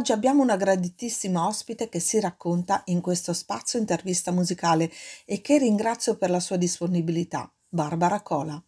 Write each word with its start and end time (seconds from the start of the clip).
Oggi 0.00 0.12
abbiamo 0.12 0.42
una 0.42 0.56
graditissima 0.56 1.46
ospite 1.46 1.90
che 1.90 2.00
si 2.00 2.18
racconta 2.20 2.80
in 2.86 3.02
questo 3.02 3.34
spazio 3.34 3.78
intervista 3.78 4.30
musicale 4.32 4.90
e 5.26 5.42
che 5.42 5.58
ringrazio 5.58 6.16
per 6.16 6.30
la 6.30 6.40
sua 6.40 6.56
disponibilità, 6.56 7.52
Barbara 7.68 8.22
Cola. 8.22 8.58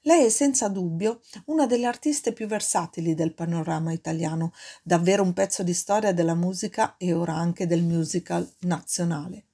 Lei 0.00 0.24
è 0.24 0.28
senza 0.28 0.66
dubbio 0.66 1.20
una 1.44 1.66
delle 1.66 1.86
artiste 1.86 2.32
più 2.32 2.48
versatili 2.48 3.14
del 3.14 3.32
panorama 3.32 3.92
italiano, 3.92 4.52
davvero 4.82 5.22
un 5.22 5.32
pezzo 5.32 5.62
di 5.62 5.72
storia 5.72 6.12
della 6.12 6.34
musica 6.34 6.96
e 6.96 7.12
ora 7.12 7.34
anche 7.34 7.68
del 7.68 7.84
musical 7.84 8.52
nazionale. 8.62 9.44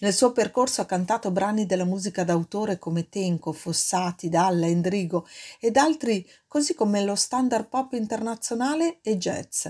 Nel 0.00 0.12
suo 0.12 0.32
percorso 0.32 0.80
ha 0.80 0.86
cantato 0.86 1.30
brani 1.30 1.64
della 1.64 1.84
musica 1.84 2.24
d'autore 2.24 2.80
come 2.80 3.08
Tenco, 3.08 3.52
Fossati, 3.52 4.28
Dalla, 4.28 4.66
Endrigo 4.66 5.28
ed 5.60 5.76
altri, 5.76 6.28
così 6.48 6.74
come 6.74 7.04
lo 7.04 7.14
standard 7.14 7.68
pop 7.68 7.92
internazionale 7.92 8.98
e 9.00 9.16
jazz, 9.16 9.68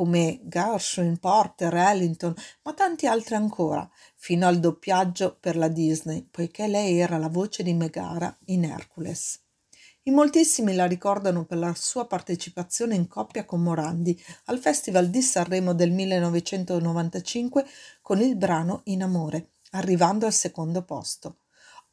come 0.00 0.40
Gershwin, 0.44 1.18
Porter, 1.18 1.74
Ellington, 1.74 2.34
ma 2.62 2.72
tanti 2.72 3.06
altri 3.06 3.34
ancora, 3.34 3.86
fino 4.16 4.46
al 4.46 4.58
doppiaggio 4.58 5.36
per 5.38 5.58
la 5.58 5.68
Disney, 5.68 6.26
poiché 6.30 6.68
lei 6.68 6.98
era 7.00 7.18
la 7.18 7.28
voce 7.28 7.62
di 7.62 7.74
Megara 7.74 8.34
in 8.46 8.64
Hercules. 8.64 9.38
In 10.04 10.14
moltissimi 10.14 10.72
la 10.72 10.86
ricordano 10.86 11.44
per 11.44 11.58
la 11.58 11.74
sua 11.74 12.06
partecipazione 12.06 12.94
in 12.94 13.08
coppia 13.08 13.44
con 13.44 13.60
Morandi 13.60 14.18
al 14.46 14.58
Festival 14.58 15.10
di 15.10 15.20
Sanremo 15.20 15.74
del 15.74 15.90
1995 15.90 17.66
con 18.00 18.22
il 18.22 18.36
brano 18.36 18.80
In 18.84 19.02
amore, 19.02 19.50
arrivando 19.72 20.24
al 20.24 20.32
secondo 20.32 20.82
posto. 20.82 21.40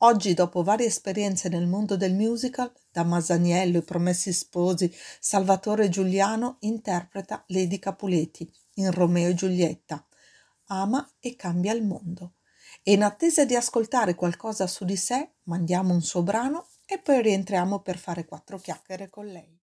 Oggi, 0.02 0.36
dopo 0.36 0.62
varie 0.62 0.86
esperienze 0.86 1.50
nel 1.50 1.66
mondo 1.66 1.98
del 1.98 2.14
musical, 2.14 2.72
da 2.92 3.04
Masaniello, 3.04 3.80
I 3.80 3.84
Promessi 3.84 4.32
Sposi, 4.32 4.94
Salvatore 5.20 5.90
Giuliano, 5.90 6.58
interpreta 6.60 7.44
Lady 7.48 7.80
Capuleti 7.80 8.48
in 8.76 8.92
Romeo 8.92 9.30
e 9.30 9.34
Giulietta. 9.34 10.06
Ama 10.66 11.16
e 11.20 11.36
cambia 11.36 11.74
il 11.74 11.84
mondo. 11.84 12.36
E 12.84 12.92
in 12.92 13.02
attesa 13.02 13.44
di 13.44 13.56
ascoltare 13.56 14.14
qualcosa 14.14 14.68
su 14.68 14.86
di 14.86 14.96
sé, 14.96 15.32
mandiamo 15.46 15.96
un 15.96 16.02
suo 16.04 16.22
brano 16.22 16.68
e 16.86 17.00
poi 17.00 17.20
rientriamo 17.24 17.80
per 17.80 17.98
fare 17.98 18.26
quattro 18.26 18.60
chiacchiere 18.60 19.10
con 19.10 19.26
lei. 19.26 19.57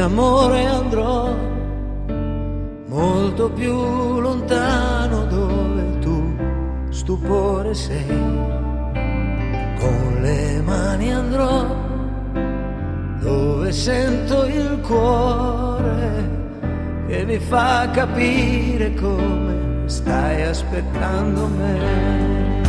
Amore 0.00 0.64
andrò 0.64 1.34
molto 2.86 3.50
più 3.50 4.18
lontano 4.20 5.24
dove 5.26 5.98
tu 6.00 6.36
stupore 6.90 7.74
sei. 7.74 8.06
Con 9.78 10.18
le 10.20 10.62
mani 10.62 11.12
andrò 11.12 11.66
dove 13.20 13.72
sento 13.72 14.44
il 14.46 14.80
cuore 14.82 16.38
che 17.06 17.24
mi 17.24 17.38
fa 17.38 17.88
capire 17.90 18.94
come 18.94 19.84
stai 19.86 20.42
aspettando 20.42 21.46
me. 21.46 22.59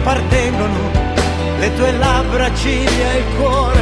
Appartengono, 0.00 0.90
le 1.58 1.74
tue 1.74 1.92
labbra, 1.92 2.52
ciglia 2.54 3.12
e 3.12 3.24
cuore 3.36 3.80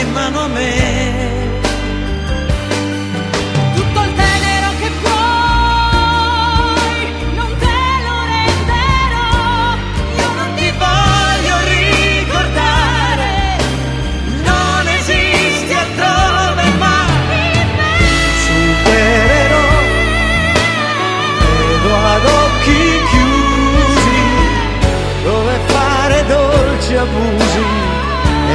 in 0.00 0.12
mano 0.12 0.40
a 0.40 0.46
me. 0.48 1.13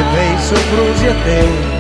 E 0.10 0.16
bei 0.16 0.38
soprusi 0.38 1.08
a 1.08 1.14
te. 1.24 1.79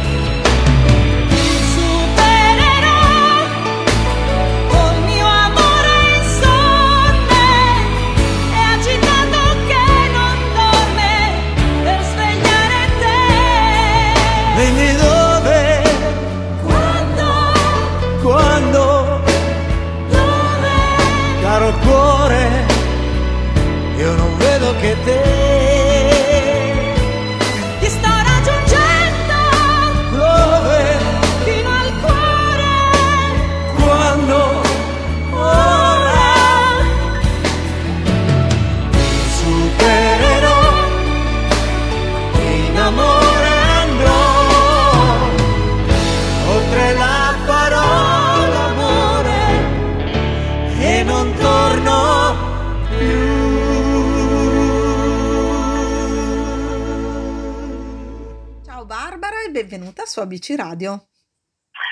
Su 60.20 60.26
ABC 60.26 60.56
Radio. 60.58 61.08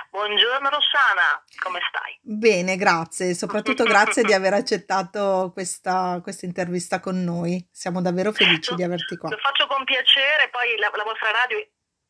Buongiorno 0.10 0.70
Rossana, 0.70 1.44
come 1.60 1.80
stai? 1.88 2.20
Bene, 2.22 2.76
grazie, 2.76 3.34
soprattutto 3.34 3.84
grazie 3.86 4.24
di 4.24 4.34
aver 4.34 4.54
accettato 4.54 5.52
questa, 5.54 6.20
questa 6.22 6.46
intervista 6.46 7.00
con 7.00 7.24
noi. 7.24 7.66
Siamo 7.72 8.02
davvero 8.02 8.32
felici 8.32 8.76
di 8.76 8.84
averti 8.84 9.16
qua. 9.16 9.30
Lo 9.30 9.38
faccio 9.38 9.68
con 9.68 9.84
piacere, 9.86 10.50
poi 10.50 10.76
la, 10.78 10.92
la 10.94 11.04
vostra 11.04 11.32
radio 11.32 11.58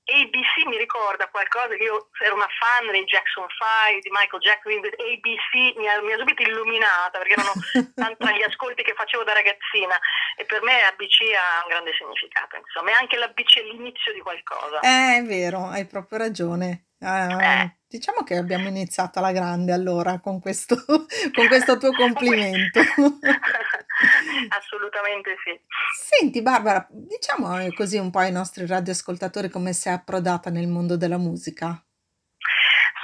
ABC 0.08 0.66
mi 0.68 0.78
ricorda 0.78 1.28
qualcosa, 1.28 1.76
io 1.76 2.08
ero 2.24 2.36
una 2.36 2.48
fan 2.48 2.92
dei 2.92 3.04
Jackson 3.04 3.44
5, 3.44 4.00
di 4.00 4.10
Michael 4.10 4.42
Jackson, 4.42 4.80
ABC 4.80 5.76
mi 5.76 5.88
ha, 5.88 6.00
mi 6.02 6.14
ha 6.14 6.18
subito 6.18 6.42
illuminata 6.44 7.20
perché 7.20 7.34
erano 7.34 7.52
tanti 7.94 8.40
gli 8.40 8.44
ascolti 8.44 8.84
che 8.84 8.94
facevo 8.96 9.24
da 9.24 9.34
ragazzina 9.34 10.00
e 10.38 10.46
per 10.46 10.64
me 10.64 10.80
ABC 10.84 11.36
ha 11.36 11.64
un 11.64 11.70
grande 11.70 11.92
significato, 11.94 12.56
insomma, 12.56 12.92
e 12.92 12.94
anche 12.94 13.18
l'ABC 13.18 13.60
è 13.60 13.64
l'inizio 13.64 14.14
di 14.14 14.20
qualcosa. 14.20 14.80
Eh, 14.80 15.18
è 15.20 15.24
vero, 15.24 15.68
hai 15.68 15.86
proprio 15.86 16.20
ragione. 16.20 16.87
Eh. 17.00 17.78
diciamo 17.88 18.24
che 18.24 18.38
abbiamo 18.38 18.68
iniziato 18.68 19.20
alla 19.20 19.32
grande 19.32 19.72
allora 19.72 20.20
con 20.20 20.40
questo, 20.40 20.76
con 21.34 21.48
questo 21.48 21.78
tuo 21.78 21.92
complimento. 21.92 22.80
Assolutamente 24.50 25.36
sì. 25.44 25.60
Senti 25.96 26.42
Barbara, 26.42 26.88
diciamo 26.90 27.60
eh, 27.60 27.74
così 27.74 27.98
un 27.98 28.12
po' 28.12 28.20
ai 28.20 28.32
nostri 28.32 28.66
radioascoltatori 28.66 29.50
come 29.50 29.74
sei 29.74 29.94
approdata 29.94 30.50
nel 30.50 30.68
mondo 30.68 30.98
della 30.98 31.18
musica. 31.18 31.82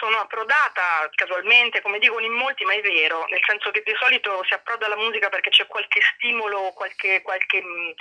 Sono 0.04 0.20
approdata 0.20 1.08
casualmente, 1.16 1.82
come 1.82 1.98
dicono 1.98 2.26
in 2.26 2.34
molti, 2.34 2.66
ma 2.66 2.74
è 2.74 2.82
vero, 2.82 3.26
nel 3.30 3.40
senso 3.48 3.72
che 3.72 3.84
di 3.86 3.94
solito 3.98 4.44
si 4.44 4.54
approda 4.54 4.86
alla 4.88 4.98
musica 4.98 5.30
perché 5.30 5.50
c'è 5.50 5.66
qualche 5.66 6.02
stimolo, 6.14 6.74
qualche, 6.76 7.22
qualche 7.22 7.62
mh, 7.62 7.94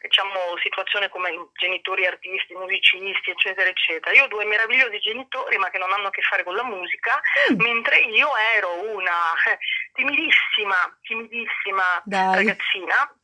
diciamo, 0.00 0.56
situazione 0.62 1.10
come 1.10 1.28
genitori 1.60 2.06
artisti, 2.06 2.54
musicisti, 2.54 3.28
eccetera, 3.28 3.68
eccetera. 3.68 4.16
Io 4.16 4.24
ho 4.24 4.28
due 4.28 4.46
meravigliosi 4.46 5.00
genitori, 5.00 5.58
ma 5.58 5.68
che 5.68 5.76
non 5.76 5.92
hanno 5.92 6.08
a 6.08 6.10
che 6.10 6.22
fare 6.22 6.44
con 6.44 6.54
la 6.54 6.64
musica, 6.64 7.20
Mm, 7.50 7.60
mentre 7.60 7.98
io 8.00 8.28
ero 8.54 8.94
una 8.94 9.34
timidissima, 9.94 10.76
timidissima 11.02 12.02
dai, 12.04 12.36
ragazzina 12.36 13.14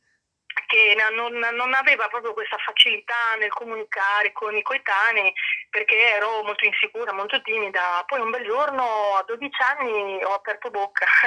che 0.67 0.95
non, 1.11 1.33
non 1.33 1.73
aveva 1.73 2.07
proprio 2.07 2.33
questa 2.33 2.57
facilità 2.57 3.35
nel 3.39 3.49
comunicare 3.49 4.31
con 4.33 4.55
i 4.55 4.61
coetanei 4.61 5.33
perché 5.69 5.95
ero 6.15 6.43
molto 6.43 6.65
insicura, 6.65 7.13
molto 7.13 7.41
timida. 7.41 8.03
Poi 8.05 8.19
un 8.19 8.29
bel 8.29 8.43
giorno 8.43 9.15
a 9.15 9.23
12 9.25 9.49
anni 9.77 10.23
ho 10.23 10.33
aperto 10.33 10.69
bocca 10.69 11.05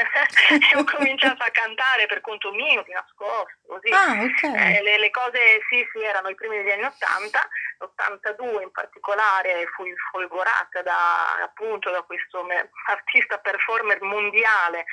e 0.50 0.76
ho 0.76 0.84
cominciato 0.84 1.42
a 1.42 1.50
cantare 1.50 2.06
per 2.06 2.20
conto 2.20 2.52
mio, 2.52 2.82
di 2.82 2.92
nascosto, 2.92 3.58
così. 3.66 3.90
ah, 3.90 4.22
Eh, 4.22 4.24
ok, 4.24 4.82
le, 4.82 4.98
le 4.98 5.10
cose 5.10 5.38
sì, 5.68 5.86
sì, 5.92 6.02
erano 6.02 6.28
i 6.28 6.34
primi 6.34 6.56
degli 6.58 6.70
anni 6.70 6.84
80, 6.84 7.48
l'82 7.80 8.62
in 8.62 8.70
particolare 8.70 9.66
fui 9.74 9.92
folgorata 10.10 10.82
da, 10.82 11.42
appunto 11.42 11.90
da 11.90 12.02
questo 12.02 12.46
artista 12.86 13.38
performer 13.38 14.02
mondiale 14.02 14.84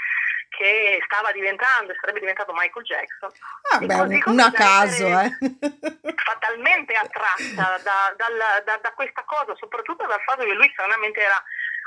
che 0.49 0.99
stava 1.05 1.31
diventando 1.31 1.91
e 1.91 1.97
sarebbe 1.99 2.19
diventato 2.19 2.53
Michael 2.53 2.85
Jackson. 2.85 3.31
ah, 3.71 3.77
beh, 3.79 4.21
un, 4.25 4.39
a 4.39 4.51
caso, 4.51 5.07
eh. 5.07 5.31
fatalmente 6.23 6.93
attratta 6.93 7.77
da, 7.83 8.13
dal- 8.15 8.63
da- 8.63 8.77
da 8.81 8.91
questa 8.93 9.23
cosa, 9.25 9.55
soprattutto 9.55 10.05
dal 10.05 10.21
fatto 10.21 10.43
che 10.43 10.53
lui 10.53 10.69
stranamente 10.71 11.21
era, 11.21 11.35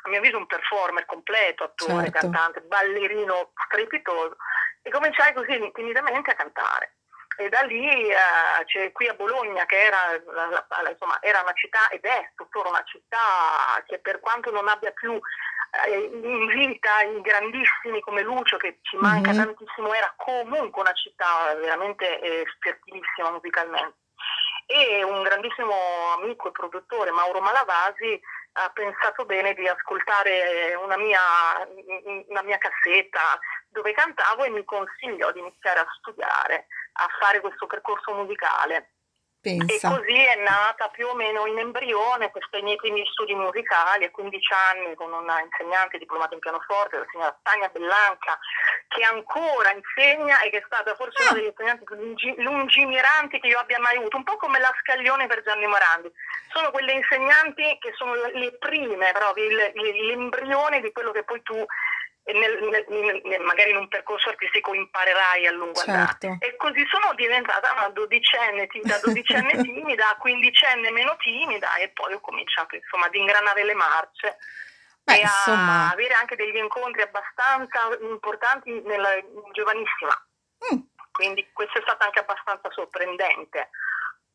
a 0.05 0.09
mio 0.09 0.19
avviso, 0.19 0.39
un 0.39 0.47
performer 0.47 1.05
completo, 1.07 1.65
attore, 1.65 2.11
Certo. 2.11 2.19
cantante, 2.31 2.61
ballerino 2.63 3.53
strepitoso, 3.67 4.37
e 4.83 4.91
cominciai 4.91 5.33
così 5.35 5.71
timidamente 5.75 6.31
a 6.31 6.35
cantare. 6.35 6.95
E 7.41 7.49
da 7.49 7.63
lì, 7.63 7.89
eh, 8.11 8.17
c'è 8.67 8.93
qui 8.93 9.09
a 9.09 9.15
Bologna, 9.15 9.65
che 9.65 9.81
era, 9.81 9.97
la- 10.27 10.67
la- 10.83 10.91
insomma, 10.91 11.17
era 11.23 11.41
una 11.41 11.55
città 11.55 11.89
ed 11.89 12.05
è 12.05 12.33
tuttora 12.37 12.69
una 12.69 12.83
città 12.85 13.83
che 13.87 13.99
per 13.99 14.21
quanto 14.21 14.51
non 14.51 14.69
abbia 14.69 14.91
più 14.91 15.19
eh, 15.87 15.99
in 16.01 16.47
vita 16.49 17.01
i 17.03 17.21
grandissimi 17.23 18.01
come 18.01 18.21
Lucio, 18.23 18.59
che 18.59 18.81
ci 18.83 18.97
manca 18.97 19.31
Mhm. 19.31 19.37
tantissimo, 19.37 19.95
era 19.95 20.13
comunque 20.17 20.83
una 20.83 20.93
città 20.93 21.55
veramente 21.55 22.19
eh, 22.21 22.45
fertilissima 22.59 23.31
musicalmente. 23.31 23.97
E 24.67 25.03
un 25.03 25.23
grandissimo 25.23 25.75
amico 26.19 26.49
e 26.49 26.53
produttore, 26.53 27.11
Mauro 27.13 27.41
Malavasi, 27.41 28.21
ha 28.55 28.69
pensato 28.71 29.25
bene 29.25 29.55
di 29.55 29.67
ascoltare 29.69 30.75
una 30.75 30.97
mia, 30.97 31.21
una 32.27 32.43
mia 32.43 32.59
cassetta 32.59 33.39
dove 33.71 33.93
cantavo 33.93 34.45
e 34.45 34.51
mi 34.51 34.65
consigliò 34.65 35.31
di 35.33 35.39
iniziare 35.41 35.81
a 35.81 35.87
studiare, 35.99 36.67
a 36.95 37.07
fare 37.21 37.41
questo 37.41 37.67
percorso 37.67 38.13
musicale. 38.13 38.93
E 39.43 39.57
Pensa. 39.57 39.89
così 39.89 40.23
è 40.23 40.37
nata 40.37 40.89
più 40.89 41.07
o 41.07 41.15
meno 41.15 41.47
in 41.47 41.59
embrione 41.59 42.31
questi 42.31 42.61
miei 42.61 42.77
primi 42.77 43.03
studi 43.07 43.35
musicali 43.35 44.05
a 44.05 44.11
15 44.11 44.53
anni 44.53 44.95
con 44.95 45.11
una 45.15 45.41
insegnante 45.41 45.97
diplomata 45.97 46.35
in 46.35 46.41
pianoforte, 46.41 46.99
la 46.99 47.07
signora 47.11 47.39
Tania 47.43 47.71
Bellanca, 47.71 48.39
che 48.89 49.03
ancora 49.03 49.73
insegna 49.73 50.41
e 50.43 50.51
che 50.51 50.59
è 50.59 50.63
stata 50.67 50.95
forse 50.95 51.23
Ah. 51.23 51.31
una 51.31 51.39
degli 51.39 51.47
insegnanti 51.47 51.85
più 51.85 51.95
lungi- 51.97 52.35
lungimiranti 52.43 53.41
che 53.41 53.47
io 53.47 53.59
abbia 53.59 53.79
mai 53.81 53.97
avuto, 53.97 54.19
un 54.19 54.25
po' 54.25 54.37
come 54.37 54.59
la 54.59 54.75
Scaglione 54.81 55.27
per 55.27 55.43
Gianni 55.43 55.67
Morandi. 55.67 56.13
Sono 56.53 56.71
quelle 56.71 56.93
insegnanti 56.93 57.79
che 57.81 57.95
sono 57.97 58.13
le 58.15 58.59
prime, 58.59 59.11
proprio 59.13 59.45
il- 59.47 59.73
il- 59.75 60.07
l'embrione 60.07 60.81
di 60.83 60.93
quello 60.93 61.13
che 61.13 61.23
poi 61.25 61.41
tu 61.41 61.65
nel- 62.25 62.63
nel- 62.89 63.21
nel- 63.25 63.41
magari 63.43 63.71
in 63.71 63.77
un 63.77 63.89
percorso 63.89 64.29
artistico 64.29 64.75
imparerai 64.75 65.47
a 65.47 65.51
lungo 65.53 65.81
andare. 65.81 66.17
Certo. 66.21 66.45
E 66.45 66.57
così 66.57 66.87
sono 66.89 67.13
diventata 67.15 67.73
una 67.73 67.89
dodicenne, 67.89 68.69
da 68.83 68.99
dodicenne 68.99 69.51
timida 69.63 70.11
a 70.11 70.17
quindicenne 70.17 70.91
meno 70.91 71.17
timida 71.17 71.75
e 71.77 71.89
poi 71.89 72.15
ho 72.15 72.21
cominciato 72.21 72.77
insomma 72.77 73.07
ad 73.07 73.15
ingranare 73.15 73.65
le 73.65 73.75
marce 73.75 74.37
Beh, 75.03 75.15
e 75.19 75.23
a 75.23 75.27
insomma, 75.27 75.91
avere 75.91 76.15
anche 76.15 76.37
degli 76.37 76.57
incontri 76.57 77.03
abbastanza 77.03 77.89
importanti 78.01 78.81
nella 78.83 79.19
giovanissima. 79.53 80.15
mm, 80.73 80.79
Quindi 81.11 81.49
questo 81.53 81.79
è 81.79 81.83
stato 81.83 82.05
anche 82.05 82.21
abbastanza 82.21 82.71
sorprendente 82.71 83.71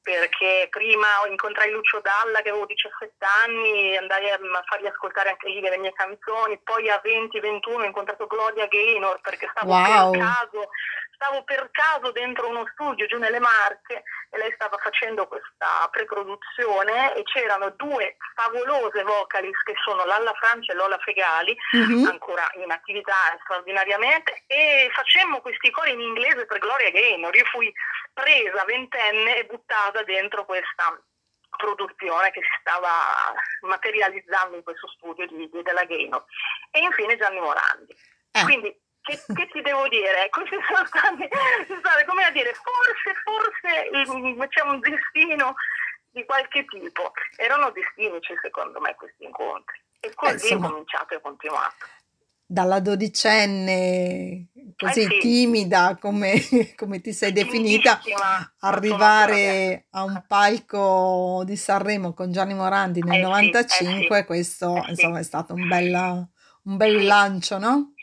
perché 0.06 0.68
prima 0.70 1.08
incontrai 1.28 1.72
Lucio 1.72 2.00
Dalla 2.00 2.42
che 2.44 2.50
avevo 2.50 2.68
17 2.68 3.26
anni, 3.44 3.98
andai 3.98 4.30
a 4.30 4.36
a 4.36 4.64
fargli 4.68 4.86
ascoltare 4.86 5.30
anche 5.30 5.50
lì 5.50 5.60
le 5.60 5.80
mie 5.80 5.94
canzoni, 5.94 6.60
poi 6.64 6.88
a 6.92 7.02
20-21 7.04 7.74
ho 7.74 7.84
incontrato 7.84 8.28
Gloria 8.28 8.68
Gaynor 8.68 9.20
perché 9.22 9.50
stavo 9.50 9.72
wow, 9.72 10.12
per 10.12 10.22
caso 10.22 10.70
stavo 11.16 11.44
per 11.44 11.70
caso 11.72 12.12
dentro 12.12 12.48
uno 12.50 12.68
studio 12.74 13.06
giù 13.08 13.18
nelle 13.18 13.40
Marche 13.40 14.04
e 14.30 14.38
lei 14.38 14.52
stava 14.54 14.78
facendo 14.78 15.28
questa 15.28 15.88
preproduzione 15.92 17.16
e 17.16 17.24
c'erano 17.24 17.70
due 17.72 18.18
favolose 18.36 19.02
vocalist 19.04 19.64
che 19.64 19.74
sono 19.84 20.04
Lalla 20.06 20.34
Francia 20.34 20.74
e 20.74 20.76
Lola 20.76 20.98
Fegali 21.00 21.56
Mhm. 21.72 22.06
ancora 22.08 22.48
in 22.56 22.70
attività 22.72 23.16
straordinariamente 23.44 24.44
e 24.48 24.90
facemmo 24.94 25.42
questi 25.42 25.72
cori 25.72 25.92
in 25.92 26.02
inglese 26.02 26.46
per 26.46 26.60
Gloria 26.60 26.92
Gaynor. 26.92 27.36
Io 27.36 27.46
fui 27.46 27.72
presa 28.14 28.64
ventenne 28.66 29.38
e 29.38 29.46
buttata 29.46 30.04
dentro 30.04 30.46
questa 30.46 31.00
produzione 31.58 32.32
che 32.32 32.42
si 32.42 32.50
stava 32.60 32.90
materializzando 33.62 34.58
in 34.58 34.64
questo 34.64 34.88
studio 34.90 35.26
di, 35.28 35.50
di- 35.50 35.62
della 35.62 35.86
Gaynor. 35.86 36.24
E 36.72 36.80
infine 36.80 37.18
Gianni 37.18 37.40
Morandi. 37.40 37.96
Eh, 38.32 38.44
Quindi 38.44 38.78
che, 39.06 39.22
che 39.34 39.48
ti 39.52 39.62
devo 39.62 39.88
dire? 39.88 40.30
Sono 40.34 40.86
stati, 40.88 42.06
come 42.06 42.24
a 42.26 42.32
dire, 42.32 42.54
forse, 42.54 43.14
forse 43.24 44.48
c'è 44.50 44.62
un 44.62 44.80
destino 44.80 45.56
di 46.10 46.26
qualche 46.26 46.66
tipo. 46.66 47.12
Erano 47.38 47.70
destinici 47.72 48.34
secondo 48.42 48.80
me 48.82 48.96
questi 48.96 49.24
incontri. 49.26 49.80
E 50.00 50.14
così 50.14 50.32
ho 50.32 50.34
insomma, 50.34 50.70
cominciato 50.70 51.14
e 51.14 51.22
continuato. 51.22 51.86
dalla 52.48 52.80
dodicenne 52.80 54.50
Eh 54.54 54.74
così 54.76 55.02
sì, 55.04 55.18
timida 55.20 55.98
come, 56.00 56.34
come 56.76 57.02
ti 57.02 57.12
sei 57.12 57.32
definita, 57.32 58.00
arrivare 58.60 59.88
a 59.92 60.04
un 60.04 60.24
palco 60.28 61.44
di 61.46 61.56
Sanremo 61.56 62.14
con 62.14 62.32
Gianni 62.32 62.54
Morandi 62.54 63.02
nel 63.02 63.24
Eh 63.24 63.26
sì, 63.34 63.50
eh 63.50 63.68
sì, 63.68 63.84
95, 63.84 64.26
questo 64.26 64.76
eh 64.78 64.84
sì. 64.84 64.90
insomma 64.92 65.20
è 65.20 65.24
stato 65.24 65.54
un 65.54 65.68
bel, 65.68 65.94
un 66.64 66.78
bel 66.78 67.04
lancio, 67.06 67.58
no? 67.58 67.95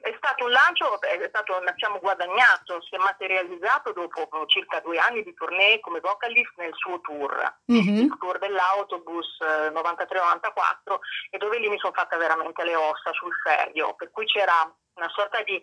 È 0.00 0.14
stato 0.16 0.44
un 0.44 0.50
lancio, 0.50 1.00
è 1.02 1.26
stato, 1.28 1.56
abbiamo 1.56 1.98
guadagnato, 1.98 2.80
si 2.82 2.94
è 2.94 2.98
materializzato 2.98 3.92
dopo 3.92 4.28
circa 4.46 4.80
due 4.80 4.98
anni 4.98 5.22
di 5.22 5.34
tournée 5.34 5.78
come 5.80 6.00
vocalist 6.00 6.52
nel 6.56 6.72
suo 6.74 7.00
tour, 7.00 7.36
Mhm. 7.66 7.96
il 7.96 8.16
tour 8.18 8.38
dell'autobus 8.38 9.38
eh, 9.40 9.70
93-94 9.70 11.00
e 11.30 11.38
dove 11.38 11.58
lì 11.58 11.68
mi 11.68 11.78
sono 11.78 11.92
fatta 11.92 12.16
veramente 12.16 12.64
le 12.64 12.74
ossa 12.76 13.12
sul 13.12 13.32
serio, 13.44 13.94
per 13.94 14.10
cui 14.10 14.24
c'era 14.26 14.72
una 14.94 15.08
sorta 15.10 15.42
di 15.42 15.60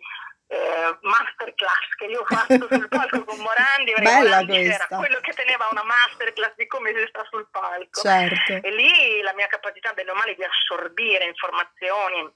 eh, 0.50 0.98
masterclass 1.02 1.94
che 1.98 2.06
io 2.06 2.20
ho 2.20 2.24
fatto 2.24 2.66
sul 2.70 2.88
palco 2.88 3.22
con 3.24 3.38
Morandi, 3.38 3.92
perché 3.92 4.02
Bella 4.02 4.40
Morandi 4.40 4.64
era 4.64 4.86
quello 4.86 5.20
che 5.20 5.32
teneva 5.34 5.68
una 5.70 5.82
masterclass 5.82 6.54
di 6.56 6.66
come 6.66 6.94
si 6.96 7.04
sta 7.08 7.22
sul 7.28 7.46
palco. 7.50 8.00
certo. 8.00 8.52
E 8.54 8.70
lì 8.70 9.20
la 9.20 9.34
mia 9.34 9.46
capacità, 9.48 9.92
bene 9.92 10.10
o 10.10 10.14
male, 10.14 10.34
di 10.34 10.44
assorbire 10.44 11.24
informazioni 11.24 12.32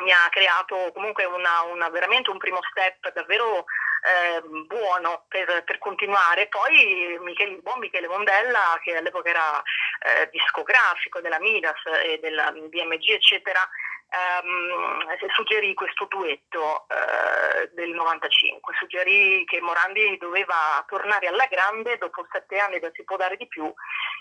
mi 0.00 0.12
ha 0.12 0.28
creato 0.30 0.90
comunque 0.92 1.24
una, 1.24 1.62
una- 1.62 1.88
veramente 1.90 2.30
un 2.30 2.38
primo 2.38 2.60
step 2.70 3.12
davvero 3.12 3.64
eh, 4.00 4.40
buono 4.66 5.24
per, 5.28 5.64
per, 5.64 5.78
continuare. 5.78 6.48
Poi 6.48 7.18
Michele, 7.20 7.52
il 7.52 7.62
buon 7.62 7.78
Michele 7.78 8.08
Mondella, 8.08 8.78
che 8.82 8.96
all'epoca 8.96 9.28
era 9.28 9.62
eh, 10.00 10.28
discografico 10.30 11.20
della 11.20 11.40
Midas 11.40 11.80
e 12.04 12.18
della 12.20 12.52
BMG, 12.52 13.10
eccetera, 13.10 13.68
ehm, 14.08 15.30
suggerì 15.34 15.74
questo 15.74 16.06
duetto 16.08 16.86
eh, 16.88 17.70
del 17.74 17.90
95, 17.90 18.74
suggerì 18.78 19.44
che 19.44 19.60
Morandi 19.60 20.16
doveva 20.18 20.84
tornare 20.86 21.28
alla 21.28 21.46
grande 21.46 21.98
dopo 21.98 22.26
sette 22.32 22.58
anni 22.58 22.78
da 22.78 22.90
Si 22.92 23.04
può 23.04 23.16
dare 23.16 23.36
di 23.36 23.46
più 23.46 23.72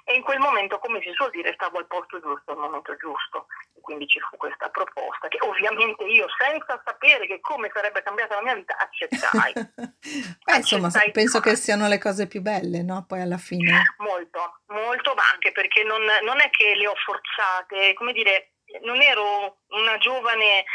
e 0.09 0.15
in 0.15 0.23
quel 0.23 0.39
momento, 0.39 0.79
come 0.79 1.01
si 1.01 1.11
suol 1.11 1.31
dire, 1.31 1.51
stavo 1.55 1.79
al 1.79 1.87
posto 1.87 2.17
giusto, 2.21 2.51
al 2.51 2.57
momento 2.57 2.95
giusto. 2.95 3.47
E 3.75 3.81
quindi 3.81 4.07
ci 4.07 4.21
fu 4.21 4.37
questa 4.37 4.69
proposta 4.69 5.27
che 5.27 5.37
ovviamente 5.41 6.05
io, 6.05 6.27
senza 6.37 6.81
sapere 6.85 7.27
che 7.27 7.41
come 7.41 7.69
sarebbe 7.73 8.01
cambiata 8.01 8.35
la 8.35 8.41
mia 8.41 8.55
vita, 8.55 8.77
accettai. 8.77 9.51
Beh, 10.47 10.55
insomma, 10.55 10.89
penso 11.11 11.41
che 11.41 11.57
siano 11.57 11.89
le 11.89 11.97
cose 11.97 12.27
più 12.27 12.39
belle, 12.41 12.83
no? 12.83 13.03
Poi 13.05 13.19
alla 13.19 13.37
fine. 13.37 13.95
Molto, 13.97 14.61
molto, 14.67 15.13
ma 15.13 15.23
anche 15.33 15.51
perché 15.51 15.83
non, 15.83 16.01
non 16.23 16.39
è 16.39 16.49
che 16.51 16.73
le 16.75 16.87
ho 16.87 16.95
forzate, 16.95 17.93
come 17.93 18.13
dire, 18.13 18.53
non 18.83 19.01
ero 19.01 19.59
una 19.69 19.97
giovane 19.97 20.65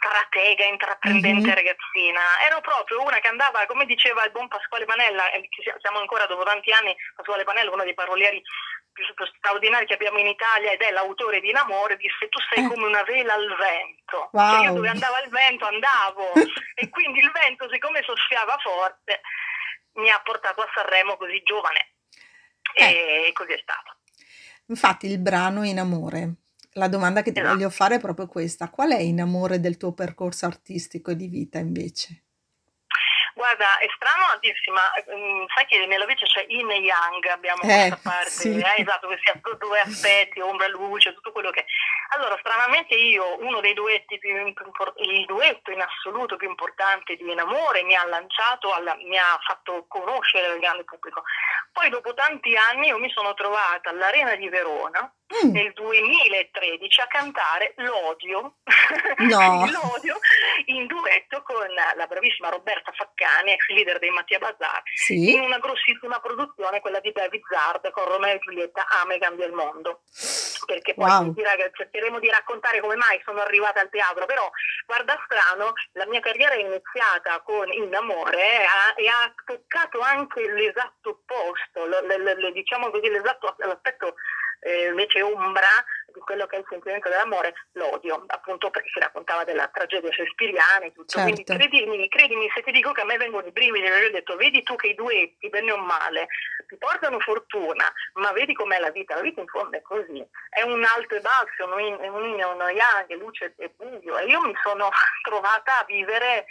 stratega, 0.00 0.64
intraprendente 0.64 1.46
mm-hmm. 1.46 1.54
ragazzina, 1.54 2.20
ero 2.48 2.60
proprio 2.60 3.02
una 3.02 3.20
che 3.20 3.28
andava, 3.28 3.66
come 3.66 3.84
diceva 3.84 4.24
il 4.24 4.30
buon 4.30 4.48
Pasquale 4.48 4.86
Panella, 4.86 5.24
siamo 5.80 5.98
ancora 5.98 6.26
dopo 6.26 6.42
tanti 6.42 6.72
anni, 6.72 6.96
Pasquale 7.14 7.44
Panella, 7.44 7.70
uno 7.70 7.84
dei 7.84 7.94
parolieri 7.94 8.42
più 8.92 9.04
straordinari 9.38 9.86
che 9.86 9.94
abbiamo 9.94 10.18
in 10.18 10.26
Italia 10.26 10.72
ed 10.72 10.80
è 10.80 10.90
l'autore 10.90 11.40
di 11.40 11.50
In 11.50 11.56
Amore, 11.56 11.96
disse 11.96 12.28
tu 12.28 12.38
sei 12.50 12.64
eh. 12.64 12.68
come 12.68 12.86
una 12.86 13.02
vela 13.02 13.34
al 13.34 13.56
vento, 13.56 14.28
wow. 14.32 14.50
cioè 14.50 14.64
io 14.64 14.72
dove 14.72 14.88
andava 14.88 15.20
il 15.20 15.30
vento 15.30 15.66
andavo 15.66 16.32
e 16.74 16.88
quindi 16.88 17.20
il 17.20 17.30
vento 17.30 17.68
siccome 17.70 18.02
soffiava 18.02 18.56
forte 18.58 19.20
mi 19.94 20.10
ha 20.10 20.20
portato 20.22 20.60
a 20.60 20.68
Sanremo 20.74 21.16
così 21.16 21.42
giovane 21.42 21.92
eh. 22.74 23.26
e 23.28 23.32
così 23.32 23.52
è 23.52 23.60
stato. 23.62 23.96
Infatti 24.66 25.06
il 25.06 25.18
brano 25.18 25.64
In 25.64 25.78
Amore 25.78 26.34
la 26.74 26.88
domanda 26.88 27.22
che 27.22 27.32
ti 27.32 27.38
Esatto. 27.40 27.54
voglio 27.54 27.70
fare 27.70 27.96
è 27.96 28.00
proprio 28.00 28.26
questa: 28.26 28.70
qual 28.70 28.92
è 28.92 29.00
in 29.00 29.20
amore 29.20 29.60
del 29.60 29.76
tuo 29.76 29.92
percorso 29.92 30.46
artistico 30.46 31.10
e 31.10 31.16
di 31.16 31.28
vita 31.28 31.58
invece? 31.58 32.24
Guarda, 33.34 33.78
è 33.78 33.86
strano 33.94 34.24
a 34.24 34.38
dirsi, 34.38 34.70
ma 34.70 34.82
mm, 35.16 35.44
sai 35.54 35.64
che 35.64 35.86
nella 35.86 36.04
vita 36.04 36.26
c'è 36.26 36.44
yin 36.48 36.70
e 36.70 36.80
yang, 36.80 37.24
abbiamo 37.26 37.62
Eh, 37.62 37.88
questa 37.88 38.00
parte, 38.02 38.30
sì. 38.30 38.48
eh, 38.50 38.74
esatto, 38.82 39.08
ha 39.08 39.56
due 39.56 39.80
aspetti, 39.80 40.40
ombra 40.40 40.66
e 40.66 40.70
luce, 40.70 41.14
tutto 41.14 41.32
quello 41.32 41.50
che... 41.50 41.64
Allora, 42.10 42.36
stranamente 42.40 42.94
io, 42.94 43.40
uno 43.40 43.60
dei 43.60 43.72
duetti 43.72 44.18
più 44.18 44.36
impor- 44.36 44.92
il 44.96 45.24
duetto 45.24 45.70
in 45.70 45.80
assoluto 45.80 46.36
più 46.36 46.48
importante 46.48 47.16
di 47.16 47.30
In 47.30 47.38
Amore 47.38 47.82
mi 47.82 47.94
ha 47.94 48.04
lanciato, 48.04 48.74
alla- 48.74 48.96
mi 48.96 49.16
ha 49.16 49.38
fatto 49.46 49.86
conoscere 49.88 50.46
al 50.48 50.58
grande 50.58 50.84
pubblico. 50.84 51.22
Poi 51.72 51.88
dopo 51.88 52.12
tanti 52.12 52.54
anni 52.56 52.88
io 52.88 52.98
mi 52.98 53.10
sono 53.10 53.32
trovata 53.32 53.88
all'Arena 53.90 54.34
di 54.34 54.48
Verona 54.50 55.10
Mm, 55.30 55.52
nel 55.52 55.72
2013 55.74 57.00
a 57.02 57.06
cantare 57.06 57.72
L'odio, 57.76 58.56
No. 59.18 59.64
L'odio 59.70 60.18
in 60.66 60.86
duetto 60.86 61.42
con 61.42 61.64
la 61.94 62.06
bravissima 62.08 62.48
Roberta 62.48 62.90
Faccani, 62.90 63.52
ex 63.52 63.66
leader 63.68 64.00
dei 64.00 64.10
Mattia 64.10 64.40
Bazar, 64.40 64.82
sì? 64.92 65.32
in 65.34 65.40
una 65.42 65.58
grossissima 65.58 66.18
produzione, 66.18 66.80
quella 66.80 66.98
di 66.98 67.12
David 67.12 67.42
Zard 67.48 67.90
con 67.90 68.04
Romeo 68.06 68.34
e 68.34 68.38
Giulietta, 68.40 68.84
Ame 69.02 69.18
cambia 69.18 69.46
il 69.46 69.52
mondo. 69.52 70.02
Perché 70.66 70.94
poi 70.94 71.08
Wow. 71.10 71.34
cercheremo 71.74 72.18
di 72.18 72.28
raccontare 72.28 72.80
come 72.80 72.96
mai 72.96 73.20
sono 73.24 73.40
arrivata 73.40 73.80
al 73.80 73.88
teatro, 73.88 74.26
però 74.26 74.48
guarda 74.86 75.16
strano, 75.26 75.72
la 75.92 76.06
mia 76.06 76.20
carriera 76.20 76.54
è 76.54 76.58
iniziata 76.60 77.40
con 77.42 77.70
In 77.72 77.94
Amore 77.94 78.62
eh, 78.96 79.02
e 79.04 79.08
ha 79.08 79.32
toccato 79.44 80.00
anche 80.00 80.42
l'esatto 80.52 81.10
opposto, 81.10 81.86
l- 81.86 82.06
l- 82.06 82.36
l- 82.48 82.52
diciamo 82.52 82.90
così, 82.90 83.08
l'esatto 83.08 83.54
l'aspetto 83.58 84.14
eh, 84.60 84.86
invece 84.88 85.22
ombra 85.22 85.68
di 86.12 86.20
quello 86.20 86.46
che 86.46 86.56
è 86.56 86.58
il 86.58 86.66
sentimento 86.68 87.08
dell'amore, 87.08 87.54
l'odio, 87.72 88.24
appunto 88.26 88.70
perché 88.70 88.90
si 88.92 88.98
raccontava 88.98 89.44
della 89.44 89.68
tragedia 89.68 90.10
shakespeariana 90.12 90.86
e 90.86 90.92
tutto. 90.92 91.20
Quindi 91.22 91.44
Certo. 91.44 91.68
credimi, 91.68 92.08
credimi 92.08 92.50
se 92.54 92.62
ti 92.62 92.72
dico 92.72 92.92
che 92.92 93.00
a 93.00 93.04
me 93.04 93.16
vengono 93.16 93.46
i 93.46 93.52
brividi, 93.52 93.88
ho 93.88 94.10
detto, 94.10 94.36
vedi 94.36 94.62
tu 94.62 94.76
che 94.76 94.88
i 94.88 94.94
duetti, 94.94 95.48
bene 95.48 95.72
o 95.72 95.76
male, 95.78 96.26
ti 96.66 96.76
portano 96.76 97.18
fortuna, 97.20 97.90
ma 98.14 98.32
vedi 98.32 98.54
com'è 98.54 98.78
la 98.78 98.90
vita, 98.90 99.14
la 99.14 99.22
vita 99.22 99.40
in 99.40 99.46
fondo 99.46 99.76
è 99.76 99.82
così, 99.82 100.24
è 100.50 100.62
un 100.62 100.84
alto 100.84 101.14
e 101.14 101.20
basso, 101.20 101.72
un 101.72 101.80
yin 101.80 101.98
e 102.02 102.08
uno 102.08 102.68
yang, 102.68 103.12
luce 103.18 103.54
e 103.56 103.72
buio, 103.76 104.18
e 104.18 104.26
io 104.26 104.40
mi 104.40 104.54
sono 104.62 104.90
trovata 105.22 105.80
a 105.80 105.84
vivere 105.86 106.46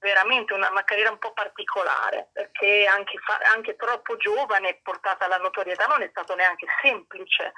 veramente 0.00 0.52
una, 0.54 0.70
una 0.70 0.84
carriera 0.84 1.10
un 1.10 1.18
po' 1.18 1.32
particolare, 1.32 2.30
perché 2.32 2.86
anche, 2.86 3.18
fa- 3.18 3.38
anche 3.54 3.76
troppo 3.76 4.16
giovane, 4.16 4.80
portata 4.82 5.26
alla 5.26 5.36
notorietà, 5.36 5.86
non 5.86 6.02
è 6.02 6.08
stato 6.10 6.34
neanche 6.34 6.66
semplice 6.82 7.52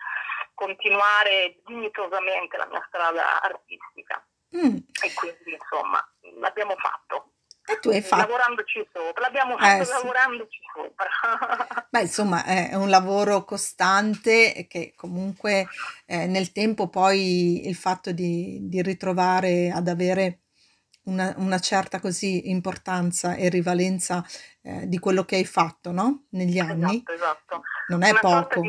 continuare 0.54 1.60
dignitosamente 1.64 2.56
la 2.56 2.66
mia 2.66 2.84
strada 2.88 3.40
artistica. 3.40 4.24
Mm, 4.54 4.76
E 5.02 5.14
quindi, 5.14 5.52
insomma, 5.54 6.04
l'abbiamo 6.40 6.76
fatto. 6.76 7.30
E 7.64 7.78
tu 7.78 7.90
hai 7.90 8.02
fatto, 8.02 8.22
Lavorandoci 8.22 8.88
sopra, 8.92 9.22
l'abbiamo 9.22 9.56
fatto 9.56 9.82
eh 9.82 9.84
sì. 9.84 9.92
lavorandoci 9.92 10.58
sopra. 10.74 11.08
Beh, 11.90 12.00
insomma, 12.00 12.44
è 12.44 12.74
un 12.74 12.88
lavoro 12.88 13.44
costante 13.44 14.66
che 14.68 14.94
comunque 14.96 15.68
eh, 16.06 16.26
nel 16.26 16.50
tempo 16.52 16.88
poi 16.88 17.68
il 17.68 17.74
fatto 17.76 18.12
di, 18.12 18.60
di 18.62 18.82
ritrovare 18.82 19.70
ad 19.70 19.88
avere 19.88 20.41
una, 21.04 21.34
una 21.38 21.58
certa 21.58 22.00
così 22.00 22.50
importanza 22.50 23.34
e 23.34 23.48
rivalenza 23.48 24.24
eh, 24.62 24.86
di 24.86 24.98
quello 24.98 25.24
che 25.24 25.36
hai 25.36 25.44
fatto, 25.44 25.90
no? 25.90 26.26
Negli 26.30 26.58
anni, 26.58 27.02
esatto, 27.06 27.12
esatto. 27.12 27.62
non 27.88 28.02
è 28.02 28.10
una 28.10 28.20
poco. 28.20 28.60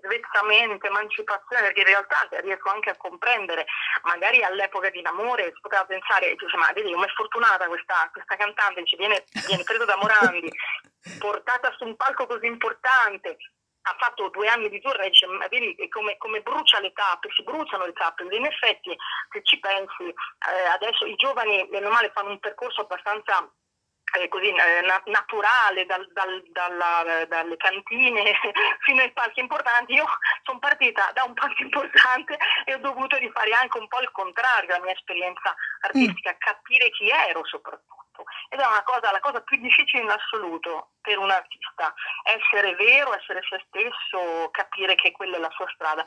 svezzamento, 0.00 0.86
emancipazione, 0.86 1.62
perché 1.62 1.80
in 1.80 1.86
realtà 1.86 2.28
riesco 2.40 2.70
anche 2.70 2.90
a 2.90 2.96
comprendere, 2.96 3.66
magari 4.04 4.42
all'epoca 4.42 4.88
di 4.90 5.02
Amore 5.04 5.52
si 5.54 5.60
poteva 5.60 5.84
pensare, 5.84 6.34
dice, 6.36 6.56
ma 6.56 6.70
vedi 6.72 6.92
come 6.92 7.06
è 7.06 7.10
fortunata 7.10 7.66
questa, 7.66 8.08
questa 8.12 8.36
cantante, 8.36 8.86
ci 8.86 8.96
viene, 8.96 9.24
viene 9.46 9.64
presa 9.64 9.84
da 9.84 9.96
Morandi, 9.96 10.50
portata 11.18 11.74
su 11.76 11.84
un 11.84 11.96
palco 11.96 12.26
così 12.26 12.46
importante, 12.46 13.36
ha 13.88 13.96
fatto 13.98 14.28
due 14.28 14.48
anni 14.48 14.68
di 14.68 14.80
tour 14.80 15.00
e 15.00 15.08
dice, 15.10 15.26
ma 15.26 15.46
vedi 15.48 15.88
come, 15.88 16.16
come 16.18 16.40
brucia 16.40 16.80
le 16.80 16.92
tappe, 16.92 17.28
si 17.34 17.42
bruciano 17.42 17.86
le 17.86 17.92
tappe, 17.92 18.24
in 18.30 18.44
effetti 18.44 18.96
se 19.30 19.42
ci 19.42 19.58
pensi, 19.58 20.04
eh, 20.04 20.66
adesso 20.72 21.04
i 21.06 21.14
giovani, 21.14 21.66
bene 21.68 21.86
o 21.86 21.90
male, 21.90 22.10
fanno 22.14 22.30
un 22.30 22.38
percorso 22.38 22.82
abbastanza 22.82 23.50
eh, 24.18 24.28
così 24.28 24.48
eh, 24.48 24.80
na- 24.82 25.02
naturale 25.06 25.84
dal- 25.84 26.10
dal- 26.12 26.42
dalla- 26.48 27.24
dalle 27.26 27.56
cantine 27.56 28.32
fino 28.80 29.02
ai 29.02 29.12
palchi 29.12 29.40
importanti. 29.40 29.92
Io 29.92 30.06
sono 30.44 30.58
partita 30.58 31.10
da 31.12 31.24
un 31.24 31.34
palco 31.34 31.62
importante 31.62 32.38
e 32.64 32.74
ho 32.74 32.78
dovuto 32.78 33.16
rifare 33.16 33.52
anche 33.52 33.78
un 33.78 33.86
po' 33.88 34.00
il 34.00 34.10
contrario 34.12 34.66
della 34.68 34.84
mia 34.84 34.94
esperienza 34.94 35.54
artistica, 35.80 36.34
capire 36.38 36.90
chi 36.90 37.10
ero 37.10 37.44
soprattutto. 37.44 38.07
Ed 38.50 38.60
è 38.60 38.66
una 38.66 38.82
cosa, 38.82 39.10
la 39.12 39.20
cosa 39.20 39.42
più 39.42 39.58
difficile 39.58 40.02
in 40.02 40.10
assoluto 40.10 40.92
per 41.02 41.18
un 41.18 41.30
artista, 41.30 41.92
essere 42.22 42.74
vero, 42.76 43.14
essere 43.14 43.40
se 43.48 43.62
stesso, 43.68 44.50
capire 44.50 44.94
che 44.94 45.12
quella 45.12 45.36
è 45.36 45.40
la 45.40 45.50
sua 45.50 45.68
strada. 45.74 46.02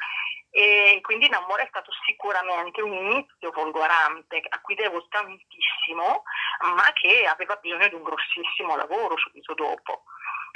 E 0.49 0.99
quindi 1.01 1.27
in 1.27 1.33
amore 1.33 1.63
è 1.63 1.67
stato 1.67 1.91
sicuramente 2.05 2.81
un 2.81 2.93
inizio 2.93 3.51
folgorante 3.51 4.41
a 4.49 4.59
cui 4.61 4.75
devo 4.75 5.05
tantissimo, 5.07 6.23
ma 6.75 6.91
che 6.93 7.25
aveva 7.25 7.55
bisogno 7.55 7.87
di 7.87 7.95
un 7.95 8.03
grossissimo 8.03 8.75
lavoro 8.75 9.17
subito 9.17 9.53
dopo. 9.53 10.03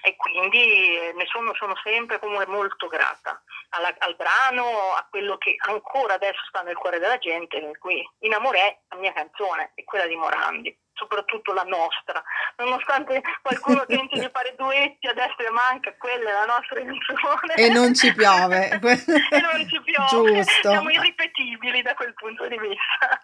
E 0.04 0.16
quindi 0.18 0.98
eh, 0.98 1.14
ne 1.16 1.26
sono, 1.26 1.54
sono 1.56 1.76
sempre 1.84 2.20
comunque 2.20 2.46
molto 2.48 2.88
grata 2.88 3.42
alla- 3.70 3.96
al 4.00 4.16
brano, 4.16 4.94
a 4.94 5.08
quello 5.10 5.38
che 5.38 5.56
ancora 5.68 6.16
adesso 6.16 6.42
sta 6.48 6.62
nel 6.62 6.76
cuore 6.76 7.00
della 7.00 7.18
gente, 7.18 7.72
cui 7.80 8.08
In 8.20 8.34
amore 8.34 8.60
è 8.60 8.80
la 8.90 8.98
mia 8.98 9.14
canzone 9.14 9.72
e 9.76 9.84
quella 9.84 10.06
di 10.06 10.16
Morandi, 10.16 10.78
soprattutto 10.96 11.54
la 11.54 11.64
nostra. 11.64 12.24
Nonostante 12.58 13.22
qualcuno 13.42 13.86
tenti 13.88 14.20
di 14.20 14.30
fare 14.32 14.56
duetti 14.58 15.08
a 15.08 15.14
destra 15.14 15.46
e 15.46 15.52
manca, 15.52 15.94
quella 15.98 16.30
è 16.30 16.34
la 16.34 16.46
nostra 16.46 16.80
canzone. 16.80 17.54
E 17.56 17.70
non 17.70 17.94
ci 17.94 18.14
piove. 18.14 18.70
e 18.80 19.40
non 19.42 19.68
ci 19.70 19.82
piove. 19.82 20.08
Giusto. 20.44 20.70
Siamo 20.70 20.90
irripetibili 20.90 21.82
da 21.82 21.94
quel 21.94 22.14
punto 22.14 22.48
di 22.48 22.58
vista. 22.58 23.22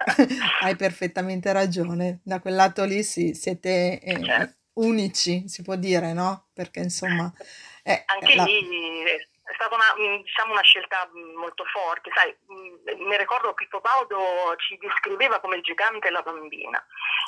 Hai 0.62 0.76
perfettamente 0.76 1.52
ragione. 1.52 2.20
Da 2.24 2.40
quel 2.40 2.56
lato 2.56 2.84
lì 2.86 3.04
sì, 3.04 3.34
siete 3.34 4.00
eh, 4.00 4.24
Certo. 4.24 4.56
unici, 4.74 5.48
si 5.48 5.64
può 5.64 5.76
dire, 5.76 6.14
no? 6.14 6.48
Perché 6.54 6.80
insomma, 6.82 7.32
eh, 7.84 8.04
Anche 8.06 8.36
la- 8.36 8.44
lì 8.44 8.60
è 9.52 9.54
stata 9.54 9.76
una, 9.76 9.94
mh, 9.96 10.24
diciamo, 10.24 10.54
una 10.54 10.62
scelta 10.62 11.10
mh, 11.12 11.38
molto 11.38 11.66
forte. 11.66 12.10
Sai, 12.14 12.36
mh, 12.48 13.04
mi 13.04 13.18
ricordo 13.18 13.54
che 13.54 13.66
Pippo 13.66 13.82
Baudo 13.82 14.56
ci 14.58 14.78
descriveva 14.78 15.40
come 15.40 15.58
il 15.58 15.62
gigante 15.62 16.08
e 16.08 16.12
la 16.12 16.22
bambina 16.22 16.84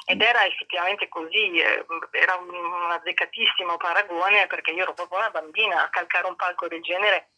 ed 0.06 0.22
era 0.22 0.46
effettivamente 0.46 1.08
così, 1.08 1.60
eh, 1.60 1.86
era 2.12 2.36
un, 2.36 2.50
un 2.50 2.92
azzeccatissimo 2.92 3.78
paragone 3.78 4.48
perché 4.48 4.72
io 4.72 4.84
ero 4.84 4.94
proprio 4.94 5.20
una 5.20 5.30
bambina 5.30 5.84
a 5.84 5.90
calcare 5.90 6.28
un 6.28 6.36
palco 6.36 6.68
del 6.68 6.82
genere 6.82 7.30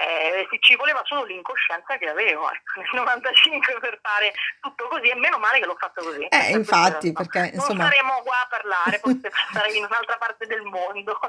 eh, 0.00 0.48
ci 0.60 0.76
voleva 0.76 1.02
solo 1.04 1.24
l'incoscienza 1.24 1.98
che 1.98 2.08
avevo 2.08 2.50
ecco, 2.50 2.80
nel 2.80 2.88
95 2.92 3.78
per 3.80 3.98
fare 4.00 4.32
tutto 4.60 4.88
così 4.88 5.08
e 5.08 5.14
meno 5.16 5.38
male 5.38 5.60
che 5.60 5.66
l'ho 5.66 5.76
fatto 5.78 6.02
così. 6.02 6.24
Eh, 6.24 6.52
infatti, 6.52 7.12
perché 7.12 7.50
insomma... 7.52 7.84
Non 7.84 7.92
saremo 7.92 8.22
qua 8.22 8.40
a 8.40 8.46
parlare, 8.48 8.98
forse 9.04 9.30
sarei 9.52 9.76
in 9.76 9.84
un'altra 9.84 10.16
parte 10.16 10.46
del 10.46 10.62
mondo. 10.62 11.18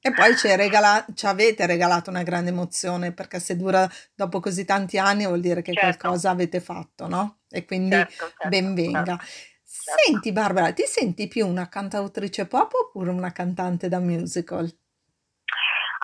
e 0.00 0.12
poi 0.12 0.36
ci, 0.36 0.54
regala- 0.54 1.04
ci 1.14 1.26
avete 1.26 1.66
regalato 1.66 2.10
una 2.10 2.22
grande 2.22 2.50
emozione, 2.50 3.12
perché 3.12 3.40
se 3.40 3.56
dura 3.56 3.88
dopo 4.14 4.40
così 4.40 4.64
tanti 4.64 4.98
anni 4.98 5.26
vuol 5.26 5.40
dire 5.40 5.60
che 5.60 5.72
certo. 5.72 5.98
qualcosa 5.98 6.30
avete 6.30 6.60
fatto, 6.60 7.08
no? 7.08 7.40
E 7.50 7.64
quindi 7.64 7.96
certo, 7.96 8.26
certo, 8.26 8.48
ben 8.48 8.74
venga. 8.74 9.16
Certo. 9.16 9.46
Senti 9.64 10.32
Barbara, 10.32 10.72
ti 10.72 10.84
senti 10.84 11.28
più 11.28 11.46
una 11.46 11.68
cantautrice 11.68 12.46
pop 12.46 12.72
oppure 12.74 13.10
una 13.10 13.32
cantante 13.32 13.88
da 13.88 13.98
musical? 13.98 14.70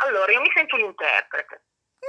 Allora, 0.06 0.32
io 0.32 0.40
mi 0.40 0.50
sento 0.54 0.76
un 0.76 0.82
interprete. 0.82 1.64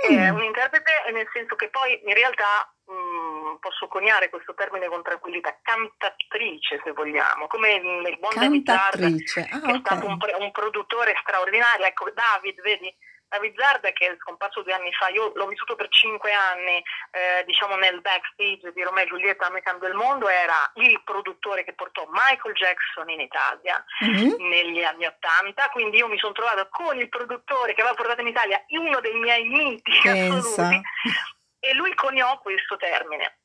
Mm. 0.09 0.17
È 0.17 0.29
un 0.29 0.43
interprete 0.43 0.91
nel 1.13 1.27
senso 1.31 1.55
che 1.55 1.69
poi 1.69 2.01
in 2.03 2.13
realtà 2.13 2.74
mh, 2.87 2.93
mm, 2.93 3.55
posso 3.59 3.87
coniare 3.87 4.29
questo 4.29 4.53
termine 4.53 4.87
con 4.87 5.01
tranquillità, 5.01 5.57
cantatrice 5.61 6.81
se 6.83 6.91
vogliamo, 6.91 7.47
come 7.47 7.79
nel 7.79 8.17
buon 8.19 8.33
David 8.35 8.65
Zard, 8.65 9.03
ah, 9.03 9.07
che 9.07 9.57
okay. 9.57 9.75
è 9.75 9.79
stato 9.79 10.05
un, 10.05 10.17
un, 10.39 10.51
produttore 10.51 11.15
straordinario. 11.21 11.85
Ecco, 11.85 12.11
David, 12.11 12.61
vedi, 12.61 12.93
David 13.27 13.59
Zard 13.59 13.91
che 13.93 14.07
è 14.07 14.15
scomparso 14.19 14.61
due 14.61 14.73
anni 14.73 14.91
fa, 14.93 15.09
io 15.09 15.31
l'ho 15.35 15.47
vissuto 15.47 15.75
per 15.75 15.89
cinque 15.89 16.31
anni, 16.31 16.81
eh, 17.11 17.43
diciamo 17.45 17.75
nel 17.75 18.01
backstage 18.01 18.71
di 18.73 18.83
Romeo 18.83 19.03
e 19.03 19.07
Giulietta 19.07 19.47
American 19.47 19.79
del 19.79 19.93
Mondo, 19.93 20.29
era 20.29 20.71
il 20.75 21.01
produttore 21.03 21.63
che 21.63 21.73
portò 21.73 22.07
Michael 22.09 22.55
Jackson 22.55 23.09
in 23.09 23.19
Italia 23.19 23.83
mm-hmm. 24.05 24.47
negli 24.47 24.83
anni 24.83 25.05
Ottanta, 25.05 25.69
quindi 25.69 25.97
io 25.97 26.07
mi 26.07 26.17
sono 26.17 26.33
trovata 26.33 26.67
con 26.69 26.97
il 26.97 27.09
produttore 27.09 27.73
che 27.73 27.81
aveva 27.81 27.95
portato 27.95 28.21
in 28.21 28.27
Italia 28.27 28.63
uno 28.69 28.99
dei 28.99 29.15
miei 29.15 29.43
miti 29.45 30.07
assoluti 30.07 30.81
e 31.65 31.73
lui 31.73 31.93
coniò 31.95 32.39
questo 32.39 32.77
termine 32.77 33.37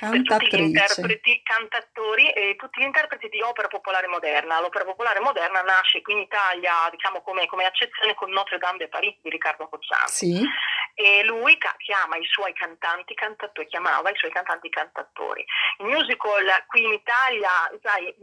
Cantatrice. 0.00 0.38
tutti 0.38 0.56
gli 0.56 0.66
interpreti, 0.66 1.42
cantatori 1.42 2.30
e 2.30 2.56
tutti 2.56 2.80
gli 2.80 2.84
interpreti 2.84 3.28
di 3.28 3.42
opera 3.42 3.68
popolare 3.68 4.06
moderna. 4.06 4.60
L'opera 4.60 4.84
popolare 4.84 5.20
moderna 5.20 5.60
nasce 5.60 6.00
qui 6.00 6.14
in 6.14 6.20
Italia, 6.20 6.88
diciamo 6.90 7.20
come, 7.20 7.46
come 7.46 7.66
accezione 7.66 8.14
con 8.14 8.30
Notre 8.30 8.56
Dame 8.56 8.78
de 8.78 8.88
Paris 8.88 9.18
di 9.20 9.28
Riccardo 9.28 9.68
Cocciano. 9.68 10.06
Sì. 10.06 10.42
E 10.94 11.22
lui 11.24 11.58
chiama 11.78 12.16
i 12.16 12.24
suoi 12.24 12.54
cantanti 12.54 13.14
cantatori, 13.14 13.66
chiamava 13.68 14.10
i 14.10 14.16
suoi 14.16 14.30
cantanti 14.32 14.70
cantatori. 14.70 15.44
Il 15.78 15.86
musical 15.86 16.46
qui 16.66 16.82
in 16.82 16.92
Italia, 16.92 17.50
sai, 17.82 18.14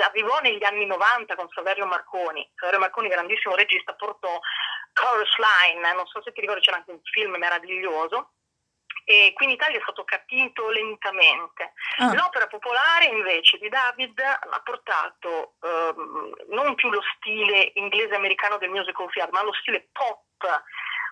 arrivò 0.00 0.40
negli 0.40 0.64
anni 0.64 0.86
90 0.86 1.34
con 1.34 1.48
Saverio 1.50 1.84
Marconi. 1.84 2.48
Saverio 2.54 2.80
Marconi, 2.80 3.08
grandissimo 3.08 3.54
regista, 3.54 3.94
portò 3.94 4.40
Chorus 4.94 5.36
Line, 5.36 5.92
non 5.92 6.06
so 6.06 6.22
se 6.22 6.32
ti 6.32 6.40
ricordi, 6.40 6.62
c'era 6.62 6.78
anche 6.78 6.92
un 6.92 7.00
film 7.02 7.36
meraviglioso 7.36 8.35
e 9.08 9.32
qui 9.34 9.44
in 9.44 9.52
Italia 9.52 9.78
è 9.78 9.82
stato 9.82 10.02
capito 10.02 10.68
lentamente. 10.68 11.74
Ah. 11.98 12.12
L'opera 12.12 12.48
popolare 12.48 13.04
invece 13.04 13.56
di 13.58 13.68
David 13.68 14.18
ha 14.18 14.60
portato 14.64 15.54
ehm, 15.62 16.34
non 16.48 16.74
più 16.74 16.90
lo 16.90 17.00
stile 17.14 17.70
inglese-americano 17.74 18.58
del 18.58 18.70
musical 18.70 19.08
theater, 19.12 19.32
ma 19.32 19.44
lo 19.44 19.52
stile 19.52 19.90
pop, 19.92 20.24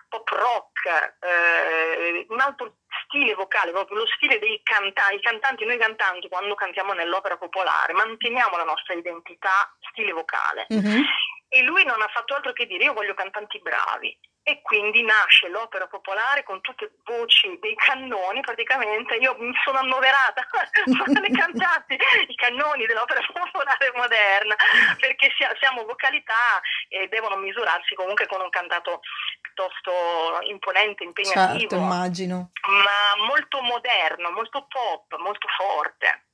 pop 0.09 0.27
rock, 0.27 1.15
eh, 1.21 2.25
un 2.27 2.39
altro 2.41 2.79
stile 3.05 3.33
vocale, 3.33 3.71
proprio 3.71 3.99
lo 3.99 4.07
stile 4.07 4.39
dei 4.39 4.59
cantanti, 4.61 5.15
i 5.15 5.21
cantanti, 5.21 5.63
noi 5.63 5.77
cantanti 5.77 6.27
quando 6.27 6.53
cantiamo 6.53 6.91
nell'opera 6.91 7.37
popolare 7.37 7.93
manteniamo 7.93 8.57
la 8.57 8.65
nostra 8.65 8.93
identità 8.93 9.73
stile 9.89 10.11
vocale. 10.11 10.67
Mm-hmm. 10.73 11.01
E 11.47 11.61
lui 11.61 11.85
non 11.85 12.01
ha 12.01 12.07
fatto 12.09 12.35
altro 12.35 12.51
che 12.51 12.65
dire 12.65 12.83
io 12.83 12.93
voglio 12.93 13.13
cantanti 13.13 13.57
bravi 13.61 14.19
e 14.47 14.61
quindi 14.61 15.01
nasce 15.01 15.49
l'opera 15.49 15.87
popolare 15.87 16.43
con 16.43 16.61
tutte 16.61 16.85
le 16.85 16.91
voci 17.03 17.57
dei 17.59 17.73
cannoni 17.73 18.41
praticamente. 18.41 19.15
Io 19.15 19.35
mi 19.39 19.51
sono 19.63 19.79
annoverata 19.79 20.45
le 20.85 21.31
cantanti 21.31 21.97
i 22.27 22.35
cannoni 22.35 22.85
dell'opera 22.85 23.21
popolare 23.25 23.91
moderna 23.95 24.55
perché 24.99 25.33
siamo 25.59 25.83
vocalità 25.85 26.61
e 26.89 27.07
devono 27.07 27.37
misurarsi 27.37 27.95
comunque 27.95 28.27
con 28.27 28.39
un 28.41 28.49
cantato 28.51 29.01
piuttosto 29.41 30.39
imponente, 30.43 31.03
impegnativo. 31.03 31.57
Certo, 31.57 31.75
immagino. 31.77 32.51
Ma 32.69 33.25
molto 33.25 33.61
moderno, 33.61 34.29
molto 34.29 34.67
pop, 34.69 35.17
molto 35.17 35.47
forte 35.57 36.25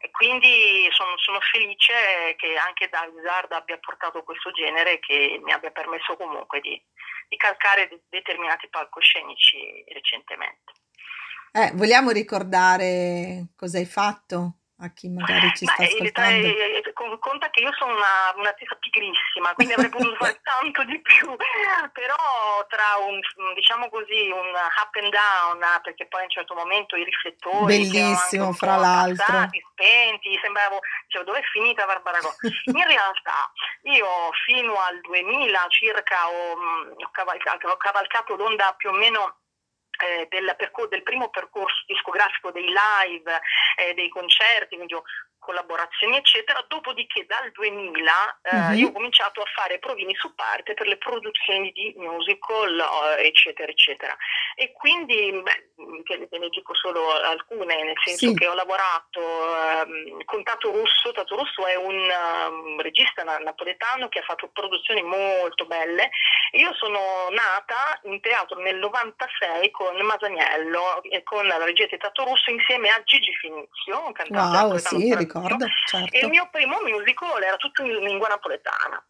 e 0.00 0.10
quindi 0.10 0.88
sono, 0.92 1.16
sono, 1.18 1.40
felice 1.40 2.34
che 2.36 2.56
anche 2.56 2.88
David 2.88 3.24
abbia 3.50 3.78
portato 3.78 4.22
questo 4.22 4.50
genere 4.52 4.98
che 5.00 5.40
mi 5.42 5.52
abbia 5.52 5.70
permesso 5.70 6.16
comunque 6.16 6.60
di, 6.60 6.80
di 7.28 7.36
calcare 7.36 7.88
de- 7.88 8.02
determinati 8.08 8.68
palcoscenici 8.68 9.84
recentemente. 9.88 10.72
Eh, 11.52 11.72
vogliamo 11.74 12.10
ricordare 12.10 13.48
cosa 13.56 13.78
hai 13.78 13.86
fatto? 13.86 14.57
A 14.80 14.88
chi 14.94 15.08
magari 15.08 15.50
ci 15.56 15.66
sta 15.66 15.82
Beh, 15.82 15.84
ascoltando? 15.86 16.46
Eh, 16.46 16.82
eh, 16.84 16.92
conta 17.18 17.50
che 17.50 17.60
io 17.60 17.72
sono 17.74 17.94
una, 17.94 18.32
un'artista 18.36 18.76
pigrissima, 18.76 19.52
quindi 19.54 19.72
avrei 19.74 19.90
potuto 19.90 20.14
fare 20.14 20.38
tanto 20.42 20.84
di 20.84 21.00
più, 21.00 21.34
però 21.92 22.14
tra 22.68 23.02
un, 23.02 23.18
diciamo 23.54 23.88
così, 23.88 24.30
un 24.30 24.54
up 24.54 24.94
and 24.94 25.10
down, 25.10 25.58
perché 25.82 26.06
poi 26.06 26.20
a 26.20 26.24
un 26.24 26.30
certo 26.30 26.54
momento 26.54 26.96
i 26.96 27.04
riflettori... 27.04 27.66
Bellissimo, 27.66 28.52
fra 28.52 28.76
l'altro. 28.76 29.24
Passati, 29.24 29.64
spenti, 29.72 30.38
sembravo, 30.40 30.78
dicevo, 31.06 31.24
dov'è 31.24 31.42
finita 31.50 31.86
Barbara 31.86 32.20
Go? 32.20 32.34
In 32.70 32.86
realtà 32.86 33.50
io 33.82 34.30
fino 34.46 34.78
al 34.80 35.00
2000 35.00 35.66
circa 35.70 36.28
ho, 36.28 36.56
mm, 36.56 36.90
ho, 37.02 37.10
cavalcato, 37.10 37.68
ho 37.68 37.76
cavalcato 37.76 38.36
l'onda 38.36 38.74
più 38.76 38.90
o 38.90 38.92
meno 38.92 39.38
eh, 39.98 40.26
del, 40.30 40.56
del, 40.88 41.02
primo 41.02 41.28
percorso 41.28 41.84
discografico 41.86 42.50
dei 42.50 42.66
live, 42.66 43.40
eh, 43.76 43.94
dei 43.94 44.08
concerti, 44.08 44.76
quindi 44.76 44.94
ho 44.94 45.02
collaborazioni 45.48 46.18
eccetera, 46.18 46.62
dopodiché 46.68 47.24
dal 47.24 47.50
2000 47.52 48.38
eh, 48.42 48.56
mm-hmm. 48.56 48.76
io 48.76 48.88
ho 48.88 48.92
cominciato 48.92 49.40
a 49.40 49.48
fare 49.54 49.78
provini 49.78 50.14
su 50.14 50.34
parte 50.34 50.74
per 50.74 50.86
le 50.86 50.98
produzioni 50.98 51.72
di 51.72 51.94
musical 51.96 52.78
eh, 53.16 53.26
eccetera 53.26 53.72
eccetera 53.72 54.14
e 54.54 54.72
quindi 54.72 55.32
beh, 55.32 56.04
te 56.04 56.38
ne 56.38 56.48
dico 56.50 56.74
solo 56.74 57.12
alcune 57.12 57.82
nel 57.82 57.96
senso 58.04 58.28
sì. 58.28 58.34
che 58.34 58.46
ho 58.46 58.52
lavorato 58.52 59.20
eh, 59.20 60.24
con 60.26 60.42
Tato 60.42 60.70
Russo, 60.70 61.12
Tato 61.12 61.36
Russo 61.36 61.64
è 61.64 61.76
un 61.76 61.96
um, 61.96 62.80
regista 62.80 63.22
napoletano 63.22 64.08
che 64.08 64.18
ha 64.18 64.24
fatto 64.24 64.50
produzioni 64.52 65.00
molto 65.02 65.64
belle 65.64 66.10
io 66.52 66.74
sono 66.74 67.28
nata 67.30 68.00
in 68.04 68.20
teatro 68.20 68.60
nel 68.60 68.76
96 68.76 69.70
con 69.70 69.96
Masaniello 70.04 71.02
e 71.04 71.22
con 71.22 71.46
la 71.46 71.62
regia 71.64 71.86
di 71.86 71.96
Tato 71.96 72.24
Russo 72.24 72.50
insieme 72.50 72.90
a 72.90 73.00
Gigi 73.04 73.32
Finizio 73.40 74.04
un 74.04 74.12
cantante 74.12 74.56
wow, 74.58 74.76
sì, 74.76 75.14
ricordo, 75.14 75.37
certo. 75.86 76.14
E 76.14 76.20
il 76.20 76.28
mio 76.28 76.48
primo 76.50 76.80
musical 76.82 77.42
era 77.42 77.56
tutto 77.56 77.82
in 77.82 77.96
lingua 77.98 78.28
napoletana. 78.28 79.02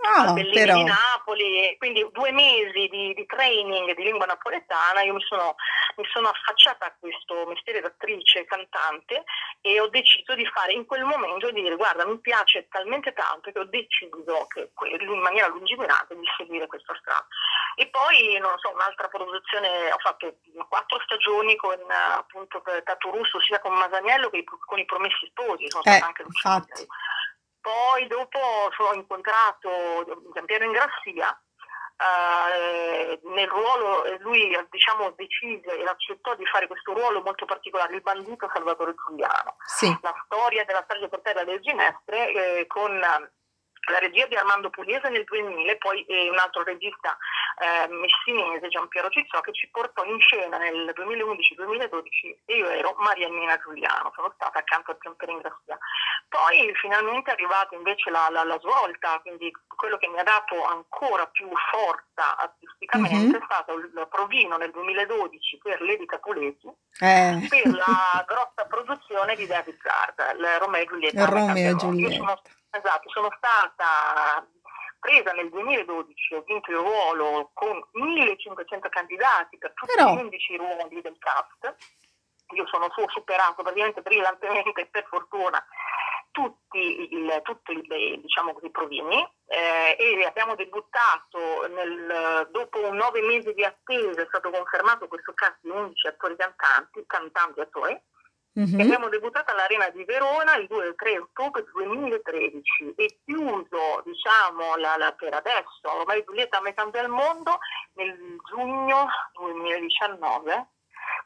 Ah, 0.00 0.32
però. 0.32 0.76
di 0.76 0.84
Napoli, 0.84 1.74
quindi 1.76 2.06
due 2.12 2.30
mesi 2.30 2.86
di, 2.88 3.14
di, 3.14 3.26
training 3.26 3.96
di 3.96 4.04
lingua 4.04 4.26
napoletana, 4.26 5.02
io 5.02 5.14
mi 5.14 5.22
sono, 5.22 5.56
mi 5.96 6.04
sono 6.12 6.28
affacciata 6.28 6.86
a 6.86 6.94
questo 6.98 7.46
mestiere 7.46 7.80
d'attrice, 7.80 8.44
cantante 8.44 9.24
e 9.60 9.80
ho 9.80 9.88
deciso 9.88 10.34
di 10.34 10.46
fare 10.46 10.72
in 10.72 10.86
quel 10.86 11.02
momento 11.02 11.50
di 11.50 11.62
dire 11.62 11.74
guarda 11.74 12.06
mi 12.06 12.20
piace 12.20 12.68
talmente 12.68 13.12
tanto 13.12 13.50
che 13.50 13.58
ho 13.58 13.64
deciso 13.64 14.46
che, 14.46 14.70
in 15.00 15.18
maniera 15.18 15.48
lungimirante 15.48 16.14
di 16.14 16.26
seguire 16.36 16.68
questa 16.68 16.96
strada. 17.00 17.26
E 17.74 17.88
poi, 17.88 18.38
non 18.38 18.56
so, 18.58 18.72
un'altra 18.88 19.08
produzione, 19.08 19.92
ho 19.92 19.98
fatto 19.98 20.38
quattro 20.68 20.98
stagioni 21.04 21.54
con 21.56 21.78
appunto 21.90 22.62
Tato 22.84 23.10
Russo, 23.10 23.40
sia 23.40 23.60
con 23.60 23.74
Masaniello 23.74 24.30
che 24.30 24.44
con 24.44 24.78
i 24.78 24.84
Promessi 24.84 25.26
Sposi, 25.28 25.68
sono 25.68 25.84
eh, 25.84 25.98
anche 25.98 26.22
infatti. 26.22 26.86
Poi 27.60 28.06
dopo 28.06 28.38
ho 28.38 28.94
incontrato 28.94 30.22
Giampiero 30.32 30.64
Ingrassia, 30.64 31.38
eh, 31.98 33.20
nel 33.24 33.48
ruolo, 33.48 34.04
lui 34.20 34.56
diciamo 34.70 35.10
decise 35.16 35.76
e 35.76 35.84
accettò 35.84 36.34
di 36.36 36.46
fare 36.46 36.66
questo 36.66 36.94
ruolo 36.94 37.22
molto 37.22 37.44
particolare, 37.44 37.94
il 37.94 38.02
bandito 38.02 38.48
Salvatore 38.52 38.94
Giuliano. 38.94 39.56
Sì. 39.66 39.96
La 40.00 40.14
storia 40.24 40.64
della 40.64 40.82
strage 40.84 41.08
per 41.08 41.20
terra 41.20 41.44
del 41.44 41.60
Ginestre 41.60 42.32
eh, 42.32 42.66
con 42.66 42.98
la 43.90 43.98
regia 43.98 44.26
di 44.26 44.36
Armando 44.36 44.70
Pugliese 44.70 45.08
nel 45.08 45.24
2000 45.24 45.72
e 45.72 45.76
poi 45.76 46.04
eh, 46.04 46.28
un 46.30 46.38
altro 46.38 46.62
regista 46.62 47.16
eh, 47.58 47.88
messinese, 47.88 48.68
Giampiero 48.68 49.08
Cizzò, 49.08 49.40
che 49.40 49.52
ci 49.52 49.68
portò 49.70 50.04
in 50.04 50.18
scena 50.20 50.58
nel 50.58 50.92
2011-2012 50.94 52.44
e 52.44 52.56
io 52.56 52.68
ero 52.68 52.94
Mariannina 52.98 53.58
Giuliano, 53.58 54.12
sono 54.14 54.32
stata 54.34 54.58
accanto 54.58 54.92
a 54.92 54.96
Giampiero 55.00 55.32
Ingrassia. 55.32 55.78
Poi 56.28 56.72
finalmente 56.74 57.30
è 57.30 57.32
arrivata 57.34 57.74
invece 57.74 58.10
la, 58.10 58.28
la, 58.30 58.44
la, 58.44 58.58
svolta, 58.60 59.18
quindi 59.20 59.50
quello 59.66 59.96
che 59.96 60.08
mi 60.08 60.18
ha 60.18 60.22
dato 60.22 60.62
ancora 60.64 61.26
più 61.26 61.48
forza 61.70 62.36
artisticamente 62.36 63.16
mm-hmm. 63.16 63.34
è 63.34 63.44
stato 63.44 63.74
il 63.74 64.06
provino 64.10 64.56
nel 64.56 64.70
2012 64.70 65.58
per 65.62 65.80
Lady 65.80 66.04
Capuleti 66.04 66.68
eh. 67.00 67.46
per 67.48 67.66
la 67.72 68.24
grossa 68.26 68.66
produzione 68.68 69.34
di 69.36 69.46
David 69.46 69.78
Zard, 69.80 70.38
il 70.38 70.46
Romeo 70.58 70.82
e 70.82 70.86
Giulietta. 70.86 71.24
Romeo 71.24 71.70
e 71.70 71.76
Giulietta. 71.76 72.40
Esatto, 72.70 73.08
sono 73.10 73.28
stata 73.36 74.46
sorpresa 75.00 75.32
nel 75.32 75.48
2012 75.50 76.34
ho 76.34 76.42
vinto 76.42 76.70
il 76.70 76.76
ruolo 76.76 77.50
con 77.54 77.80
1500 77.92 78.88
candidati 78.88 79.56
per 79.58 79.72
tutti 79.74 79.92
Però- 79.94 80.14
gli 80.14 80.18
11 80.20 80.56
ruoli 80.56 81.00
del 81.00 81.16
cast. 81.18 81.76
Io 82.54 82.66
sono 82.66 82.88
su- 82.90 83.08
superato 83.08 83.62
praticamente 83.62 84.00
brillantemente, 84.00 84.86
per 84.86 85.06
fortuna, 85.06 85.62
tutti 86.30 87.12
il, 87.12 87.40
tutti 87.42 87.72
i 87.72 88.20
diciamo 88.20 88.52
così, 88.54 88.70
provini 88.70 89.22
eh, 89.46 89.96
e 89.98 90.24
abbiamo 90.24 90.54
debuttato 90.54 91.66
nel- 91.68 92.48
dopo 92.50 92.90
nove 92.92 93.20
mesi 93.22 93.52
di 93.54 93.64
attesa, 93.64 94.22
è 94.22 94.26
stato 94.26 94.50
confermato 94.50 95.08
questo 95.08 95.32
cast 95.34 95.58
di 95.60 95.68
11 95.70 96.06
attori 96.06 96.36
cantanti, 96.36 97.04
cantanti 97.06 97.60
attori, 97.60 98.00
Mhm. 98.58 98.80
e 98.80 98.82
abbiamo 98.82 99.08
debuttato 99.08 99.52
all'Arena 99.52 99.88
di 99.90 100.02
Verona 100.04 100.56
il 100.56 100.66
2 100.66 100.84
e 100.84 100.88
il 100.88 100.94
3 100.96 101.18
ottobre 101.18 101.64
2013 101.72 102.92
e 102.96 103.18
chiuso, 103.24 104.02
diciamo, 104.04 104.74
la, 104.76 104.96
la- 104.96 105.12
per 105.12 105.32
adesso, 105.34 105.82
ormai 105.84 106.24
Giulietta 106.24 106.58
a 106.58 106.62
metà 106.62 106.84
del 106.86 107.06
mondo, 107.06 107.60
nel 107.94 108.18
giugno 108.50 109.06
2019 109.34 110.66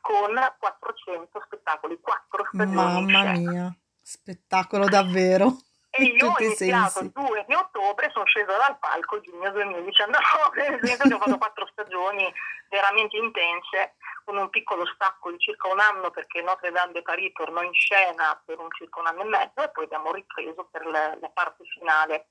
con 0.03 0.35
400 0.59 1.43
spettacoli, 1.47 1.99
4 2.01 2.45
stagioni. 2.53 2.75
Mamma 2.75 3.33
mia, 3.33 3.75
spettacolo 4.03 4.89
davvero. 4.89 5.57
E 5.95 6.05
io 6.05 6.31
ho 6.33 6.43
iniziato 6.43 7.01
il 7.01 7.11
2 7.13 7.45
di 7.47 7.55
ottobre, 7.55 8.11
sono 8.13 8.25
scesa 8.25 8.57
dal 8.57 8.79
palco 8.79 9.21
giugno 9.21 9.51
2019, 9.51 10.19
nel 10.69 10.81
senso 10.83 11.09
che 11.09 11.15
ho 11.15 11.19
fatto 11.19 11.39
quattro 11.39 11.67
stagioni 11.73 12.31
veramente 12.69 13.17
intense, 13.17 13.95
con 14.25 14.37
un 14.37 14.51
piccolo 14.51 14.87
stacco 14.87 15.31
di 15.31 15.39
circa 15.39 15.69
un 15.69 15.81
anno 15.81 16.11
perché 16.11 16.43
Notre 16.43 16.71
Dame 16.71 16.93
de 16.93 17.03
Paris 17.03 17.33
tornò 17.33 17.63
in 17.63 17.73
scena 17.73 18.41
per 18.45 18.59
un 18.59 18.69
circa 18.71 19.01
un 19.01 19.07
anno 19.07 19.23
e 19.23 19.25
mezzo 19.25 19.63
e 19.63 19.71
poi 19.71 19.85
abbiamo 19.85 20.13
ripreso 20.13 20.69
per 20.71 20.87
la, 20.87 21.17
la 21.21 21.29
parte 21.31 21.65
finale 21.65 22.29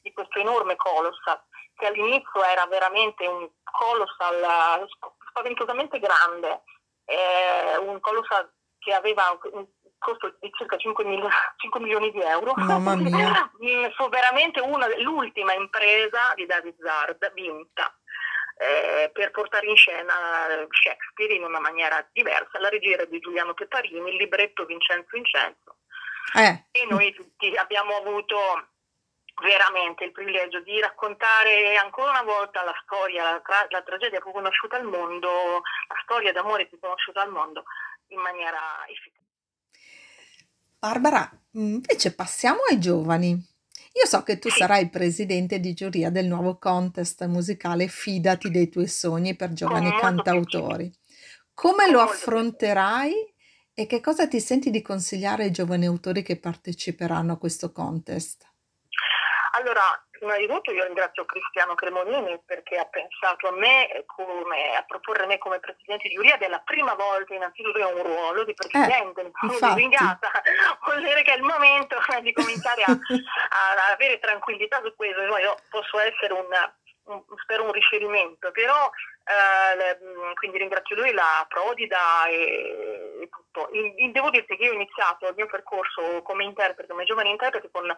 di 0.00 0.12
questo 0.12 0.38
enorme 0.38 0.76
colossal 0.76 1.40
che 1.74 1.86
all'inizio 1.86 2.44
era 2.44 2.66
veramente 2.66 3.26
un 3.26 3.48
colossal 3.64 4.86
spaventosamente 5.28 5.98
grande, 5.98 6.62
eh, 7.04 7.78
un 7.78 7.98
colossal 8.00 8.52
che 8.78 8.92
aveva 8.92 9.36
un 9.52 9.66
costo 9.98 10.36
di 10.40 10.50
circa 10.52 10.76
5, 10.76 11.04
mil- 11.04 11.28
5 11.56 11.80
milioni 11.80 12.10
di 12.10 12.20
euro. 12.20 12.52
Mamma 12.56 12.94
mia. 12.96 13.50
Mm, 13.62 13.90
Fu 13.94 14.08
veramente 14.08 14.58
una, 14.60 14.88
l'ultima 14.98 15.54
impresa 15.54 16.32
di 16.34 16.46
David 16.46 16.74
Zard 16.82 17.32
vinta 17.32 17.96
eh, 18.56 19.10
per 19.12 19.30
portare 19.30 19.66
in 19.66 19.76
scena 19.76 20.14
Shakespeare 20.70 21.34
in 21.34 21.44
una 21.44 21.60
maniera 21.60 22.06
diversa. 22.12 22.58
La 22.58 22.68
regia 22.68 22.94
era 22.94 23.04
di 23.04 23.18
Giuliano 23.18 23.54
Peparini, 23.54 24.10
il 24.10 24.16
libretto 24.16 24.64
Vincenzo 24.64 25.08
Vincenzo 25.10 25.78
Eh, 26.34 26.64
e 26.70 26.86
noi 26.88 27.12
tutti 27.12 27.54
abbiamo 27.56 27.96
avuto 27.96 28.38
veramente 29.42 30.04
il 30.04 30.12
privilegio 30.12 30.60
di 30.60 30.78
raccontare 30.80 31.76
ancora 31.76 32.10
una 32.10 32.22
volta 32.22 32.62
la 32.62 32.74
storia, 32.84 33.24
la, 33.24 33.40
tra- 33.40 33.66
la 33.70 33.82
tragedia 33.82 34.20
più 34.20 34.30
conosciuta 34.30 34.76
al 34.76 34.84
mondo, 34.84 35.62
la 35.88 36.00
storia 36.02 36.32
d'amore 36.32 36.66
più 36.66 36.78
conosciuta 36.78 37.22
al 37.22 37.30
mondo 37.30 37.64
in 38.08 38.20
maniera 38.20 38.86
efficace. 38.86 39.20
Barbara, 40.78 41.30
invece 41.52 42.14
passiamo 42.14 42.62
ai 42.68 42.78
giovani. 42.78 43.51
Io 43.94 44.06
so 44.06 44.22
che 44.22 44.38
tu 44.38 44.48
sarai 44.48 44.88
presidente 44.88 45.60
di 45.60 45.74
giuria 45.74 46.10
del 46.10 46.26
nuovo 46.26 46.58
contest 46.58 47.24
musicale 47.26 47.88
Fidati 47.88 48.50
dei 48.50 48.68
tuoi 48.68 48.88
sogni 48.88 49.36
per 49.36 49.52
giovani 49.52 49.88
molto 49.88 50.00
cantautori. 50.00 50.90
Come 51.52 51.90
lo 51.90 52.00
affronterai 52.00 53.12
e 53.74 53.86
che 53.86 54.00
cosa 54.00 54.26
ti 54.26 54.40
senti 54.40 54.70
di 54.70 54.80
consigliare 54.80 55.44
ai 55.44 55.50
giovani 55.50 55.86
autori 55.86 56.22
che 56.22 56.38
parteciperanno 56.38 57.32
a 57.32 57.38
questo 57.38 57.70
contest? 57.70 58.50
Allora, 59.52 59.82
prima 60.22 60.36
di 60.36 60.46
tutto 60.46 60.70
io 60.70 60.84
ringrazio 60.84 61.24
Cristiano 61.24 61.74
Cremonini 61.74 62.40
perché 62.46 62.78
ha 62.78 62.84
pensato 62.84 63.48
a 63.48 63.52
me 63.52 64.04
come, 64.06 64.76
a 64.76 64.82
proporre 64.84 65.26
me 65.26 65.38
come 65.38 65.58
presidente 65.58 66.06
di 66.06 66.14
giuria 66.14 66.36
della 66.36 66.60
prima 66.60 66.94
volta 66.94 67.34
innanzitutto 67.34 67.78
che 67.78 67.84
ho 67.84 67.96
un 67.96 68.02
ruolo 68.04 68.44
di 68.44 68.54
presidente, 68.54 69.24
mi 69.24 69.32
sono 69.34 69.52
Eh, 69.52 69.58
lusingata, 69.74 70.30
vuol 70.86 71.02
dire 71.02 71.22
che 71.22 71.32
è 71.32 71.36
il 71.36 71.42
momento 71.42 71.96
di 72.20 72.32
cominciare 72.32 72.82
a, 72.86 72.92
a 72.92 73.92
avere 73.92 74.20
tranquillità 74.20 74.80
su 74.84 74.94
questo, 74.94 75.20
io 75.22 75.56
posso 75.68 75.98
essere 75.98 76.32
un, 76.34 76.46
un- 77.04 77.24
spero 77.42 77.64
un 77.64 77.72
riferimento, 77.72 78.52
però 78.52 78.88
eh, 79.24 79.98
mh, 80.04 80.34
quindi 80.34 80.58
ringrazio 80.58 80.96
lui, 80.96 81.12
la 81.12 81.44
Prodida 81.48 82.26
e, 82.26 83.18
e 83.22 83.28
tutto. 83.28 83.68
Il- 83.72 83.94
il- 83.96 84.12
devo 84.12 84.30
dirti 84.30 84.56
che 84.56 84.64
io 84.64 84.70
ho 84.72 84.74
iniziato 84.74 85.28
il 85.28 85.34
mio 85.36 85.46
percorso 85.46 86.22
come 86.22 86.44
interprete, 86.44 86.90
come 86.90 87.04
giovane 87.04 87.28
interprete 87.30 87.70
con 87.70 87.94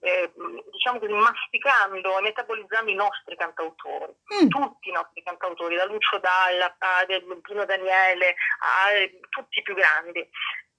eh, 0.00 0.30
diciamo 0.70 0.98
così, 0.98 1.12
masticando 1.12 2.18
e 2.18 2.22
metabolizzando 2.22 2.90
i 2.90 2.94
nostri 2.94 3.36
cantautori, 3.36 4.12
Mm, 4.34 4.48
tutti 4.48 4.88
i 4.90 4.92
nostri 4.92 5.22
cantautori, 5.22 5.76
da 5.76 5.86
Lucio 5.86 6.18
Dalla 6.18 6.74
a 6.78 7.06
Pino 7.40 7.64
Daniele 7.64 8.34
a 8.58 8.90
tutti 9.30 9.60
i 9.60 9.62
più 9.62 9.74
grandi. 9.74 10.28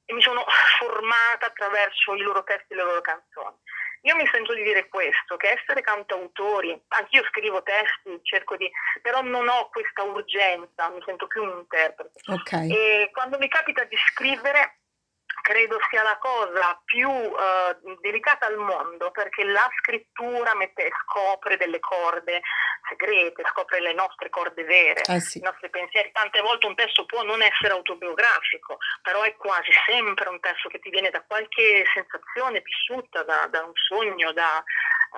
E 0.08 0.14
mi 0.14 0.22
sono 0.22 0.46
formata 0.78 1.48
attraverso 1.48 2.14
i 2.14 2.22
loro 2.22 2.44
testi 2.44 2.74
e 2.74 2.76
le 2.76 2.84
loro 2.84 3.02
canzoni. 3.02 3.56
Io 4.06 4.16
mi 4.16 4.28
sento 4.32 4.54
di 4.54 4.62
dire 4.62 4.88
questo, 4.88 5.36
che 5.36 5.50
essere 5.50 5.82
cantautori, 5.82 6.80
anch'io 6.90 7.24
scrivo 7.30 7.64
testi, 7.64 8.20
cerco 8.22 8.56
di, 8.56 8.70
però 9.02 9.22
non 9.22 9.48
ho 9.48 9.70
questa 9.70 10.04
urgenza, 10.04 10.90
mi 10.90 11.02
sento 11.04 11.26
più 11.26 11.42
un 11.42 11.58
interprete. 11.58 12.20
ok, 12.28 12.52
E 12.70 13.10
quando 13.12 13.40
mi 13.40 13.48
capita 13.48 13.84
di 13.86 13.98
scrivere, 14.12 14.82
credo 15.42 15.78
sia 15.90 16.04
la 16.04 16.18
cosa 16.20 16.80
più 16.86 17.10
eh, 17.10 17.78
delicata 18.02 18.46
al 18.46 18.58
mondo, 18.58 19.10
perché 19.10 19.44
la 19.44 19.68
scrittura 19.80 20.54
mette, 20.54 20.92
scopre 21.02 21.58
delle 21.58 21.80
corde 21.80 22.42
segrete, 22.88 23.44
scopre 23.52 23.80
le 23.80 23.94
nostre 23.94 24.30
corde 24.30 24.64
vere, 24.64 25.02
eh 25.02 25.20
sì, 25.20 25.40
i 25.40 25.42
nostri 25.42 25.70
pensieri. 25.70 26.12
Tante 26.12 26.42
volte 26.42 26.66
un 26.68 26.76
testo 26.76 27.06
può 27.06 27.24
non 27.24 27.42
essere 27.42 27.74
autobiografico, 27.74 28.78
però 29.02 29.22
è 29.24 29.36
quasi 29.36 29.72
sempre 29.86 30.30
un 30.30 30.40
testo 30.40 30.70
che 30.70 30.80
ti 30.80 30.90
viene 30.90 31.10
da 31.10 31.24
qualche 31.24 31.84
sensazione 31.94 32.62
vissuta, 32.62 33.24
da, 33.24 33.48
da 33.50 33.64
un 33.64 33.72
sogno, 33.74 34.32
da, 34.34 34.64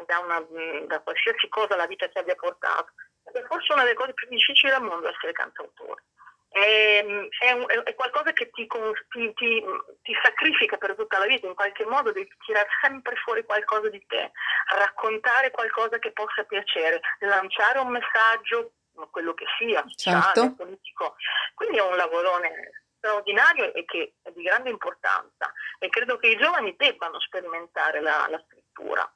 da 0.05 0.19
una- 0.19 0.45
da 0.85 0.99
qualsiasi 1.01 1.47
cosa 1.49 1.75
la 1.75 1.87
vita 1.87 2.07
ti 2.09 2.17
abbia 2.17 2.35
portato. 2.35 2.91
Ed 3.25 3.35
è 3.35 3.45
forse 3.47 3.73
una 3.73 3.83
delle 3.83 3.95
cose 3.95 4.13
più 4.13 4.27
difficili 4.29 4.71
al 4.71 4.83
mondo 4.83 5.09
essere 5.09 5.33
cantautore. 5.33 6.03
È, 6.49 7.05
è 7.39 7.51
un- 7.51 7.65
è 7.83 7.93
qualcosa 7.93 8.31
che 8.33 8.49
ti, 8.51 8.65
ti- 8.67 9.33
ti- 9.33 9.63
ti 10.01 10.13
sacrifica 10.23 10.77
per 10.77 10.95
tutta 10.95 11.19
la 11.19 11.25
vita, 11.25 11.45
in 11.45 11.53
qualche 11.55 11.85
modo 11.85 12.11
devi 12.11 12.29
tirare 12.45 12.67
sempre 12.81 13.15
fuori 13.17 13.43
qualcosa 13.43 13.89
di 13.89 14.03
te, 14.07 14.31
raccontare 14.75 15.51
qualcosa 15.51 15.99
che 15.99 16.11
possa 16.13 16.43
piacere, 16.45 17.01
lanciare 17.19 17.79
un 17.79 17.89
messaggio, 17.89 18.71
quello 19.11 19.33
che 19.33 19.45
sia, 19.59 19.83
sociale, 19.87 20.21
Certo. 20.33 20.55
politico. 20.55 21.15
Quindi 21.53 21.77
è 21.77 21.81
un 21.83 21.95
lavorone 21.95 22.83
straordinario 22.97 23.73
e 23.73 23.85
che 23.85 24.15
è 24.23 24.31
di 24.31 24.41
grande 24.41 24.69
importanza 24.71 25.53
e 25.77 25.87
credo 25.89 26.17
che 26.17 26.27
i 26.27 26.37
giovani 26.37 26.73
debbano 26.75 27.19
sperimentare 27.19 28.01
la, 28.01 28.25
la 28.29 28.43
scrittura, 28.47 29.07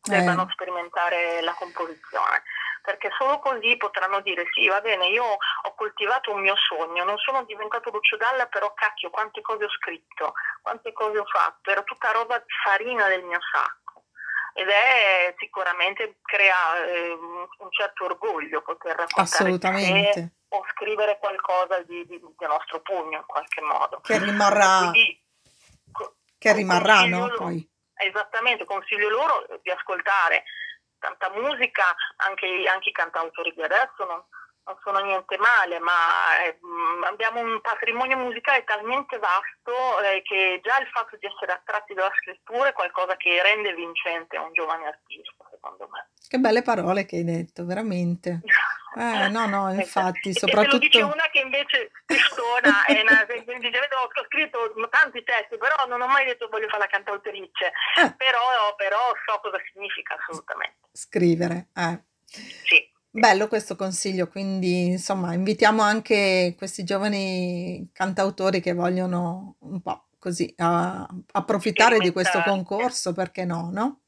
debbano 0.00 0.42
Eh. 0.48 0.50
sperimentare 0.52 1.40
la 1.42 1.52
composizione, 1.52 2.42
perché 2.84 3.08
solo 3.16 3.38
così 3.38 3.78
potranno 3.78 4.20
dire 4.20 4.44
sì, 4.52 4.68
va 4.68 4.78
bene, 4.82 5.06
io 5.06 5.24
ho 5.24 5.74
coltivato 5.74 6.32
un 6.32 6.42
mio 6.42 6.54
sogno, 6.54 7.02
non 7.02 7.16
sono 7.16 7.42
diventato 7.44 7.90
Lucio 7.90 8.18
Dalla, 8.18 8.44
però 8.44 8.74
cacchio, 8.74 9.08
quante 9.08 9.40
cose 9.40 9.64
ho 9.64 9.70
scritto, 9.70 10.34
quante 10.60 10.92
cose 10.92 11.18
ho 11.18 11.24
fatto, 11.24 11.70
era 11.70 11.82
tutta 11.82 12.12
roba 12.12 12.44
farina 12.62 13.08
del 13.08 13.24
mio 13.24 13.40
sacco. 13.50 14.04
Ed 14.52 14.68
è 14.68 15.34
sicuramente 15.38 16.18
crea 16.22 16.84
eh, 16.84 17.10
un 17.10 17.70
certo 17.70 18.04
orgoglio 18.04 18.60
poter 18.60 18.96
raccontare 18.96 20.32
o 20.48 20.64
scrivere 20.72 21.18
qualcosa 21.18 21.80
di, 21.80 22.06
di, 22.06 22.20
di 22.20 22.46
nostro 22.46 22.80
pugno 22.82 23.16
in 23.16 23.26
qualche 23.26 23.62
modo. 23.62 24.00
che 24.00 24.18
rimarrà, 24.18 24.90
Quindi, 24.90 25.24
che 26.36 26.52
rimarrà, 26.52 27.06
no? 27.06 27.32
Poi, 27.34 27.66
Esattamente, 27.96 28.64
consiglio 28.64 29.08
loro 29.08 29.46
di 29.62 29.70
ascoltare 29.70 30.44
tanta 31.04 31.28
musica, 31.30 31.94
anche, 32.16 32.46
anche 32.66 32.88
i 32.88 32.92
cantautori 32.92 33.52
di 33.52 33.62
adesso 33.62 34.04
non, 34.06 34.22
non 34.64 34.76
sono 34.82 34.98
niente 35.00 35.36
male, 35.36 35.78
ma 35.78 35.92
eh, 36.42 36.58
mh, 36.60 37.04
abbiamo 37.04 37.40
un 37.40 37.60
patrimonio 37.60 38.16
musicale 38.16 38.64
talmente 38.64 39.18
vasto 39.18 40.00
eh, 40.00 40.22
che 40.22 40.60
già 40.62 40.78
il 40.78 40.88
fatto 40.88 41.16
di 41.16 41.26
essere 41.26 41.52
attratti 41.52 41.92
dalla 41.92 42.12
scrittura 42.16 42.68
è 42.68 42.72
qualcosa 42.72 43.16
che 43.16 43.42
rende 43.42 43.74
vincente 43.74 44.38
un 44.38 44.52
giovane 44.52 44.86
artista, 44.86 45.44
secondo 45.50 45.88
me. 45.90 46.08
Che 46.34 46.38
belle 46.40 46.62
parole 46.62 47.04
che 47.06 47.16
hai 47.16 47.24
detto, 47.24 47.64
veramente. 47.64 48.42
Eh, 48.96 49.28
no, 49.30 49.46
no, 49.46 49.70
infatti, 49.74 50.30
E 50.30 50.32
se 50.32 50.40
lo 50.46 50.78
dice 50.78 50.98
soprattutto... 50.98 50.98
una 51.06 51.28
che 51.30 51.40
invece 51.40 51.90
testona 52.06 52.84
e 52.86 53.00
una- 53.02 53.24
dice, 53.30 53.70
vedo, 53.70 53.96
ho 54.02 54.24
scritto 54.26 54.58
tanti 54.90 55.22
testi, 55.22 55.56
però 55.56 55.86
non 55.88 56.00
ho 56.00 56.06
mai 56.08 56.24
detto 56.24 56.48
voglio 56.48 56.66
fare 56.68 56.82
la 56.82 56.86
cantautrice, 56.88 57.72
Eh, 58.02 58.14
però, 58.16 58.74
però 58.76 58.98
so 59.24 59.38
cosa 59.40 59.58
significa 59.72 60.16
assolutamente. 60.18 60.78
scrivere, 60.92 61.68
eh. 61.74 62.02
Sì. 62.26 62.90
Bello 63.10 63.46
questo 63.46 63.76
consiglio, 63.76 64.26
quindi 64.26 64.86
insomma 64.86 65.34
invitiamo 65.34 65.82
anche 65.82 66.54
questi 66.58 66.82
giovani 66.82 67.88
cantautori 67.92 68.60
che 68.60 68.72
vogliono 68.72 69.54
un 69.60 69.80
po' 69.80 70.08
così 70.18 70.52
a- 70.56 71.06
approfittare 71.30 72.00
di 72.00 72.10
questo 72.10 72.42
concorso, 72.42 73.12
perché 73.12 73.44
no, 73.44 73.70
no? 73.72 74.00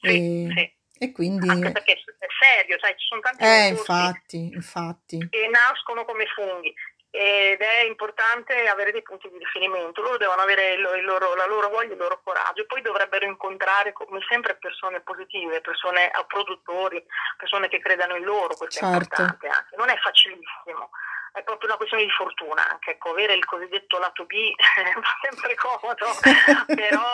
Sì, 0.00 0.08
E, 0.08 0.52
sì. 0.54 0.75
E 0.98 1.12
quindi... 1.12 1.48
Anche 1.48 1.72
perché 1.72 1.92
è 1.92 2.26
serio, 2.40 2.78
sai, 2.80 2.96
ci 2.96 3.06
sono 3.06 3.20
tanti 3.20 3.42
Eh, 3.44 3.66
infatti, 3.68 4.50
infatti. 4.52 5.28
che 5.28 5.48
nascono 5.48 6.04
come 6.04 6.26
funghi 6.26 6.74
ed 7.10 7.60
è 7.60 7.80
importante 7.84 8.68
avere 8.68 8.92
dei 8.92 9.00
punti 9.02 9.30
di 9.30 9.38
riferimento, 9.38 10.02
loro 10.02 10.18
devono 10.18 10.42
avere 10.42 10.76
loro, 10.76 11.34
la 11.34 11.46
loro 11.46 11.70
voglia, 11.70 11.92
il 11.92 11.98
loro 11.98 12.20
coraggio 12.22 12.60
e 12.60 12.66
poi 12.66 12.82
dovrebbero 12.82 13.24
incontrare 13.24 13.94
come 13.94 14.20
sempre 14.28 14.56
persone 14.56 15.00
positive, 15.00 15.62
persone 15.62 16.08
eh, 16.10 16.24
produttori, 16.26 17.02
persone 17.38 17.68
che 17.68 17.78
credano 17.80 18.16
in 18.16 18.24
loro, 18.24 18.54
questo 18.54 18.80
è 18.80 18.82
Certo. 18.82 18.96
importante 18.96 19.48
anche, 19.48 19.76
non 19.76 19.88
è 19.88 19.96
facilissimo. 19.96 20.90
È 21.32 21.42
proprio 21.42 21.68
una 21.68 21.76
questione 21.76 22.04
di 22.04 22.10
fortuna 22.10 22.66
anche, 22.66 22.92
ecco, 22.92 23.10
avere 23.10 23.34
il 23.34 23.44
cosiddetto 23.44 23.98
lato 23.98 24.24
B 24.24 24.54
fa 24.56 25.18
sempre 25.22 25.54
comodo, 25.54 26.06
però 26.74 27.10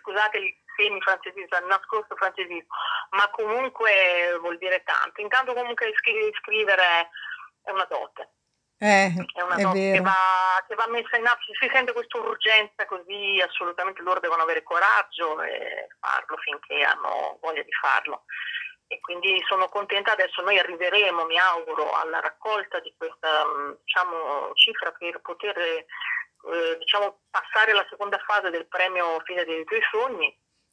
scusate 0.00 0.38
il 0.38 0.54
semi 0.76 1.00
francesismo, 1.00 1.58
il 1.58 1.66
nascosto 1.66 2.14
francesismo, 2.16 2.68
ma 3.10 3.28
comunque 3.30 4.36
vuol 4.40 4.58
dire 4.58 4.82
tanto. 4.84 5.20
Intanto 5.20 5.54
comunque 5.54 5.92
scri- 5.96 6.34
scrivere 6.40 7.10
è 7.62 7.70
una 7.70 7.84
dote, 7.84 8.30
Eh, 8.78 9.10
è 9.34 9.40
una 9.42 9.56
dote 9.56 9.92
che 9.92 10.02
che 10.66 10.74
va 10.74 10.86
messa 10.88 11.16
in 11.16 11.26
atto, 11.26 11.40
si 11.58 11.68
sente 11.72 11.92
questa 11.92 12.18
urgenza 12.18 12.86
così 12.86 13.42
assolutamente 13.44 14.02
loro 14.02 14.20
devono 14.20 14.42
avere 14.42 14.62
coraggio 14.62 15.40
e 15.42 15.88
farlo 15.98 16.36
finché 16.38 16.82
hanno 16.82 17.38
voglia 17.40 17.62
di 17.62 17.72
farlo. 17.72 18.24
E 18.88 19.00
quindi 19.00 19.42
sono 19.48 19.68
contenta, 19.68 20.12
adesso 20.12 20.42
noi 20.42 20.58
arriveremo, 20.60 21.24
mi 21.24 21.36
auguro, 21.38 21.90
alla 21.92 22.20
raccolta 22.20 22.78
di 22.78 22.94
questa 22.96 23.44
mh, 23.44 23.78
diciamo, 23.84 24.52
cifra 24.54 24.92
per 24.92 25.20
poter 25.22 25.84
eh, 26.52 26.76
diciamo, 26.78 27.20
passare 27.30 27.72
alla 27.72 27.86
seconda 27.90 28.18
fase 28.18 28.50
del 28.50 28.66
premio 28.68 29.20
Fine 29.24 29.44
dei 29.44 29.64
tuoi 29.64 29.80
sogni. 29.90 30.26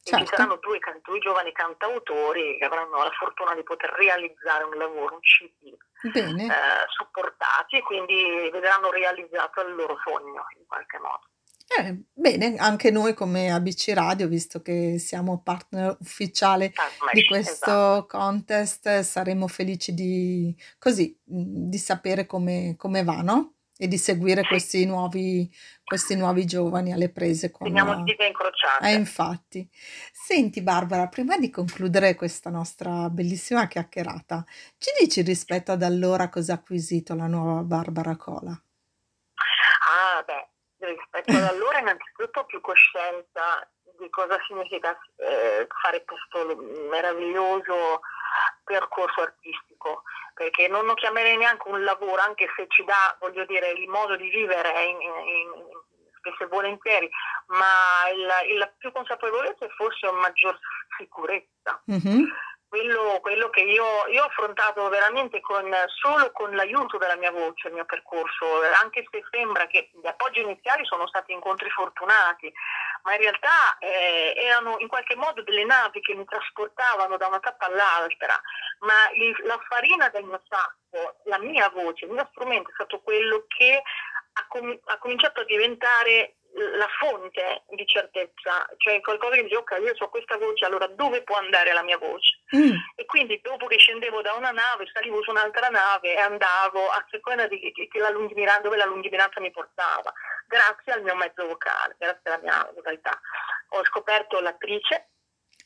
E 0.06 0.10
ci 0.10 0.10
Certo. 0.16 0.36
saranno 0.36 0.56
due, 0.56 0.78
due 1.02 1.18
giovani 1.18 1.50
cantautori 1.52 2.58
che 2.58 2.64
avranno 2.66 2.98
la 3.02 3.10
fortuna 3.18 3.54
di 3.54 3.62
poter 3.62 3.90
realizzare 3.92 4.64
un 4.64 4.76
lavoro, 4.76 5.14
un 5.14 5.20
CD, 5.20 5.74
Bene. 6.12 6.44
eh, 6.44 6.84
supportati 6.88 7.76
e 7.76 7.82
quindi 7.82 8.50
vedranno 8.52 8.90
realizzato 8.90 9.62
il 9.62 9.74
loro 9.74 9.96
sogno 10.04 10.44
in 10.58 10.66
qualche 10.66 10.98
modo. 10.98 11.22
Eh, 11.66 12.02
bene, 12.12 12.56
anche 12.58 12.90
noi 12.90 13.14
come 13.14 13.50
ABC 13.50 13.92
Radio, 13.94 14.28
visto 14.28 14.60
che 14.60 14.98
siamo 14.98 15.40
partner 15.42 15.96
ufficiale 16.00 16.72
Ah, 16.76 16.90
di 17.10 17.24
questo 17.24 17.52
esatto. 17.64 18.06
contest, 18.06 19.00
saremo 19.00 19.48
felici 19.48 19.94
di, 19.94 20.54
così, 20.78 21.18
di 21.24 21.78
sapere 21.78 22.26
come, 22.26 22.74
come 22.76 23.02
va, 23.02 23.22
no? 23.22 23.54
E 23.84 23.86
di 23.86 23.98
seguire 23.98 24.40
Sì. 24.40 24.48
questi 24.48 24.86
nuovi, 24.86 25.54
questi 25.84 26.16
nuovi 26.16 26.46
giovani 26.46 26.94
alle 26.94 27.10
prese 27.10 27.50
con... 27.50 27.66
Teniamo 27.66 27.96
le 27.96 28.02
dita 28.04 28.24
incrociate. 28.24 28.88
Eh, 28.88 28.94
infatti. 28.94 29.68
Senti 30.10 30.62
Barbara, 30.62 31.06
prima 31.08 31.36
di 31.36 31.50
concludere 31.50 32.14
questa 32.14 32.48
nostra 32.48 33.10
bellissima 33.10 33.66
chiacchierata, 33.66 34.42
ci 34.78 34.90
dici 34.98 35.20
rispetto 35.20 35.72
ad 35.72 35.82
allora 35.82 36.30
cosa 36.30 36.52
ha 36.52 36.56
acquisito 36.56 37.14
la 37.14 37.26
nuova 37.26 37.60
Barbara 37.60 38.16
Cola? 38.16 38.52
Ah, 38.52 40.22
beh, 40.24 40.48
rispetto 40.78 41.32
ad 41.36 41.44
allora 41.44 41.78
innanzitutto 41.80 42.46
più 42.46 42.62
coscienza 42.62 43.68
di 43.98 44.08
cosa 44.08 44.38
significa 44.46 44.98
eh, 45.16 45.66
fare 45.82 46.04
questo 46.06 46.56
meraviglioso 46.88 48.00
percorso 48.64 49.20
artistico, 49.20 50.02
perché 50.34 50.68
non 50.68 50.84
lo 50.84 50.94
chiamerei 50.94 51.36
neanche 51.36 51.68
un 51.68 51.84
lavoro, 51.84 52.20
anche 52.22 52.48
se 52.56 52.66
ci 52.68 52.84
dà, 52.84 53.16
voglio 53.20 53.44
dire, 53.44 53.70
il 53.70 53.88
modo 53.88 54.16
di 54.16 54.28
vivere 54.28 54.82
in, 54.84 55.00
in, 55.00 55.50
spesso 56.18 56.44
e 56.44 56.46
volentieri, 56.46 57.08
ma 57.48 58.08
il 58.10 58.74
più 58.78 58.90
consapevolezza 58.92 59.66
è 59.66 59.68
forse 59.76 60.06
una 60.06 60.20
maggior 60.20 60.58
sicurezza. 60.96 61.82
Mhm. 61.86 62.32
Quello, 62.74 63.20
quello 63.20 63.50
che 63.50 63.60
io, 63.60 63.84
io 64.08 64.24
ho 64.24 64.26
affrontato 64.26 64.88
veramente 64.88 65.40
con, 65.40 65.72
solo 65.86 66.32
con 66.32 66.56
l'aiuto 66.56 66.98
della 66.98 67.14
mia 67.14 67.30
voce, 67.30 67.68
il 67.68 67.74
mio 67.74 67.84
percorso, 67.84 68.44
anche 68.82 69.06
se 69.12 69.22
sembra 69.30 69.68
che 69.68 69.90
gli 69.92 70.06
appoggi 70.08 70.40
iniziali 70.40 70.84
sono 70.84 71.06
stati 71.06 71.30
incontri 71.30 71.70
fortunati, 71.70 72.52
ma 73.04 73.12
in 73.12 73.20
realtà 73.20 73.78
eh, 73.78 74.34
erano 74.36 74.74
in 74.80 74.88
qualche 74.88 75.14
modo 75.14 75.44
delle 75.44 75.64
navi 75.64 76.00
che 76.00 76.14
mi 76.16 76.24
trasportavano 76.24 77.16
da 77.16 77.28
una 77.28 77.38
tappa 77.38 77.66
all'altra, 77.66 78.34
ma 78.80 79.08
il- 79.14 79.40
la 79.44 79.60
farina 79.68 80.08
del 80.08 80.24
mio 80.24 80.42
sacco, 80.48 81.20
la 81.26 81.38
mia 81.38 81.68
voce, 81.68 82.06
il 82.06 82.10
mio 82.10 82.26
strumento 82.32 82.70
è 82.70 82.74
stato 82.74 82.98
quello 83.02 83.44
che 83.46 83.82
ha, 84.32 84.46
com- 84.48 84.80
ha 84.86 84.98
cominciato 84.98 85.42
a 85.42 85.44
diventare 85.44 86.38
la 86.56 86.88
fonte 86.98 87.62
di 87.70 87.86
certezza, 87.86 88.66
cioè 88.78 89.00
qualcosa 89.00 89.34
che 89.36 89.42
dice 89.42 89.56
ok 89.56 89.76
io 89.82 89.94
ho 89.98 90.08
questa 90.08 90.36
voce, 90.38 90.64
allora 90.64 90.86
dove 90.86 91.22
può 91.22 91.36
andare 91.36 91.72
la 91.72 91.82
mia 91.82 91.98
voce? 91.98 92.38
Mm, 92.56 92.74
E 92.96 93.04
quindi 93.06 93.40
dopo 93.42 93.66
che 93.66 93.78
scendevo 93.78 94.22
da 94.22 94.34
una 94.34 94.50
nave, 94.50 94.88
salivo 94.92 95.22
su 95.22 95.30
un'altra 95.30 95.68
nave 95.68 96.14
e 96.14 96.18
andavo 96.18 96.88
a 96.90 97.04
seconda 97.10 97.46
di 97.48 97.58
che- 97.72 97.88
che 97.88 97.98
la 97.98 98.10
dove 98.62 98.76
la 98.76 98.84
lungimiranza 98.84 99.40
mi 99.40 99.50
portava, 99.50 100.12
grazie 100.46 100.92
al 100.92 101.02
mio 101.02 101.16
mezzo 101.16 101.46
vocale, 101.46 101.96
grazie 101.98 102.30
alla 102.30 102.42
mia 102.42 102.70
vocalità. 102.74 103.18
Ho 103.70 103.84
scoperto 103.84 104.40
l'attrice 104.40 105.08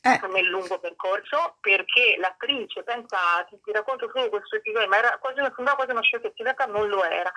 eh, 0.01 0.21
nel 0.29 0.47
lungo 0.47 0.79
percorso 0.79 1.57
perché 1.61 2.17
l'attrice, 2.19 2.83
pensa, 2.83 3.17
ti, 3.49 3.59
ti 3.63 3.73
racconto 3.73 4.11
solo 4.15 4.29
questo 4.29 4.57
episodio, 4.57 4.89
ma 4.89 4.99
era 4.99 5.19
quasi 5.19 5.41
una, 5.41 5.53
sembrava 5.55 5.77
quasi 5.77 5.91
una 5.93 6.03
sciocchezza, 6.03 6.43
realtà 6.43 6.67
non 6.67 6.89
lo 6.89 7.05
era. 7.05 7.31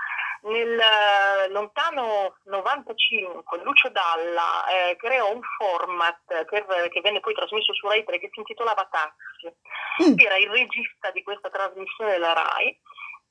Nel 0.43 0.79
eh, 0.79 1.49
lontano 1.49 2.37
95 2.45 3.61
Lucio 3.63 3.89
Dalla 3.89 4.65
eh, 4.67 4.95
creò 4.95 5.31
un 5.31 5.41
format 5.57 6.45
per- 6.45 6.89
che 6.89 7.01
venne 7.01 7.19
poi 7.19 7.35
trasmesso 7.35 7.73
su 7.73 7.87
Rai 7.87 8.03
3 8.03 8.19
che 8.19 8.29
si 8.31 8.39
intitolava 8.39 8.87
Taxi. 8.89 10.09
mm, 10.09 10.17
Era 10.17 10.37
il 10.37 10.49
regista 10.49 11.11
di 11.11 11.21
questa 11.21 11.49
trasmissione 11.49 12.11
della 12.11 12.33
Rai 12.33 12.75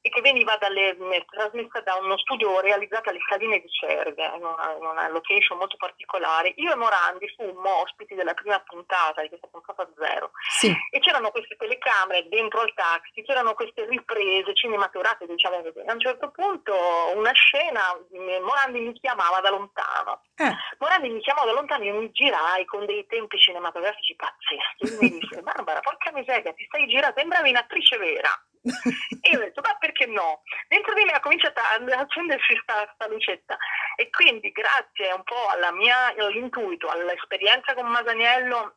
e 0.03 0.09
che 0.09 0.21
veniva 0.21 0.57
dalle, 0.57 0.95
mh, 0.95 1.25
trasmessa 1.27 1.81
da 1.81 1.95
uno 1.97 2.17
studio 2.19 2.61
realizzato 2.61 3.11
alle 3.11 3.21
Saline 3.29 3.61
di 3.61 3.69
Cerve, 3.69 4.25
in 4.35 4.45
una, 4.45 4.75
in 4.77 4.85
una 4.85 5.09
location 5.09 5.59
molto 5.59 5.77
particolare. 5.77 6.53
Io 6.57 6.73
e 6.73 6.77
Morandi 6.77 7.29
fummo 7.37 7.83
ospiti 7.83 8.15
della 8.15 8.35
prima 8.35 8.59
puntata, 8.61 9.23
di 9.23 9.29
questa 9.29 9.49
puntata 9.49 9.89
zero, 9.99 10.31
sì, 10.59 10.75
e 10.91 10.99
c'erano 11.01 11.31
queste 11.31 11.57
telecamere 11.57 12.29
dentro 12.29 12.61
al 12.61 12.73
taxi, 12.75 13.23
c'erano 13.23 13.55
queste 13.55 13.87
riprese 13.87 14.55
cinematografiche, 14.55 15.33
diciamo 15.33 15.63
così. 15.63 15.81
A 15.87 15.93
un 15.93 16.01
certo 16.01 16.31
punto 16.31 16.75
una 17.15 17.33
scena, 17.33 17.81
mh, 18.11 18.43
Morandi 18.45 18.81
mi 18.81 18.93
chiamava 18.95 19.41
da 19.41 19.51
lontano. 19.51 20.23
eh, 20.37 20.55
Morandi 20.79 21.09
mi 21.11 21.21
chiamò 21.21 21.45
da 21.45 21.53
lontano, 21.53 21.85
io 21.85 21.95
mi 21.95 22.11
girai 22.11 22.65
con 22.65 22.87
dei 22.87 23.07
tempi 23.07 23.39
cinematografici 23.39 24.17
pazzeschi. 24.17 24.97
Lui 24.97 25.11
mi 25.11 25.19
disse, 25.19 25.43
Barbara, 25.43 25.81
porca 25.81 26.11
miseria, 26.13 26.53
ti 26.53 26.65
stai 26.65 26.87
girando, 26.87 27.19
sembravi 27.19 27.51
un'attrice 27.51 27.99
vera. 27.99 28.31
E 28.62 29.31
io 29.31 29.38
ho 29.38 29.40
detto, 29.42 29.61
ma 29.62 29.75
perché 29.79 30.07
no? 30.07 30.42
Dentro 30.68 30.92
di 30.94 31.05
me 31.05 31.12
ha 31.12 31.20
cominciato 31.20 31.61
a 31.61 32.01
accendersi 32.01 32.59
sta, 32.62 32.90
sta 32.94 33.09
lucetta. 33.09 33.57
E 33.96 34.11
quindi 34.11 34.51
grazie 34.51 35.12
un 35.12 35.23
po' 35.23 35.49
alla 35.49 35.73
mia, 35.73 36.14
all'intuito, 36.16 36.88
all'esperienza 36.88 37.75
con 37.75 37.87
Masaniello, 37.87 38.77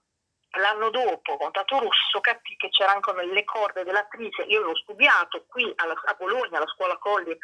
l'anno 0.56 0.89
dopo, 0.91 1.38
con 1.38 1.52
Tato 1.52 1.80
Russo, 1.80 2.19
capì 2.22 2.56
che 2.56 2.69
c'erano 2.69 3.02
anche 3.04 3.26
le 3.26 3.43
corde 3.43 3.84
dell'attrice. 3.84 4.43
Io 4.43 4.62
l'ho 4.62 4.76
studiato 4.76 5.46
qui 5.48 5.72
alla- 5.78 6.00
a 6.06 6.13
Bologna, 6.13 6.58
alla 6.58 6.67
scuola 6.67 6.98
Colli 6.98 7.36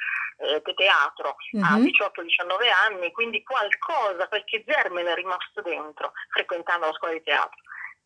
eh, 0.41 0.62
di 0.63 0.73
teatro, 0.75 1.36
a 1.63 1.75
mhm, 1.78 1.84
18-19 1.84 2.69
anni, 2.69 3.12
quindi 3.12 3.43
qualcosa, 3.43 4.28
qualche 4.28 4.63
germe 4.63 5.04
è 5.04 5.13
rimasto 5.15 5.62
dentro 5.62 6.13
frequentando 6.30 6.86
la 6.86 6.93
scuola 6.93 7.13
di 7.13 7.23
teatro. 7.23 7.58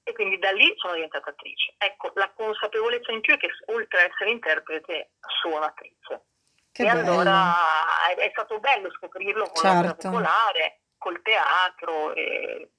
E 0.04 0.12
quindi 0.14 0.38
da 0.38 0.52
lì 0.52 0.74
sono 0.78 0.94
diventata 0.94 1.30
attrice. 1.30 1.76
Ecco, 1.78 2.12
la 2.16 2.30
consapevolezza 2.34 3.12
in 3.12 3.22
più 3.22 3.34
è 3.36 3.38
che 3.38 3.50
oltre 3.68 4.02
ad 4.04 4.12
essere 4.12 4.32
interprete, 4.32 5.12
sono 5.42 5.64
attrice. 5.64 6.26
che 6.72 6.84
e 6.84 6.88
allora 6.88 7.32
bello. 7.32 8.16
è, 8.18 8.26
è 8.28 8.30
stato 8.32 8.60
bello 8.60 8.92
scoprirlo 8.92 9.50
con 9.50 9.64
l'opera 9.64 9.82
Certo. 9.94 10.10
popolare, 10.10 10.82
col 10.98 11.22
teatro 11.22 12.14
e 12.14 12.70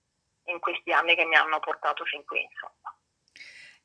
in 0.47 0.59
questi 0.61 0.93
anni 0.93 1.15
che 1.15 1.25
mi 1.25 1.37
hanno 1.37 1.59
portato 1.61 2.05
fin 2.05 2.25
qui, 2.25 2.43
insomma. 2.43 2.95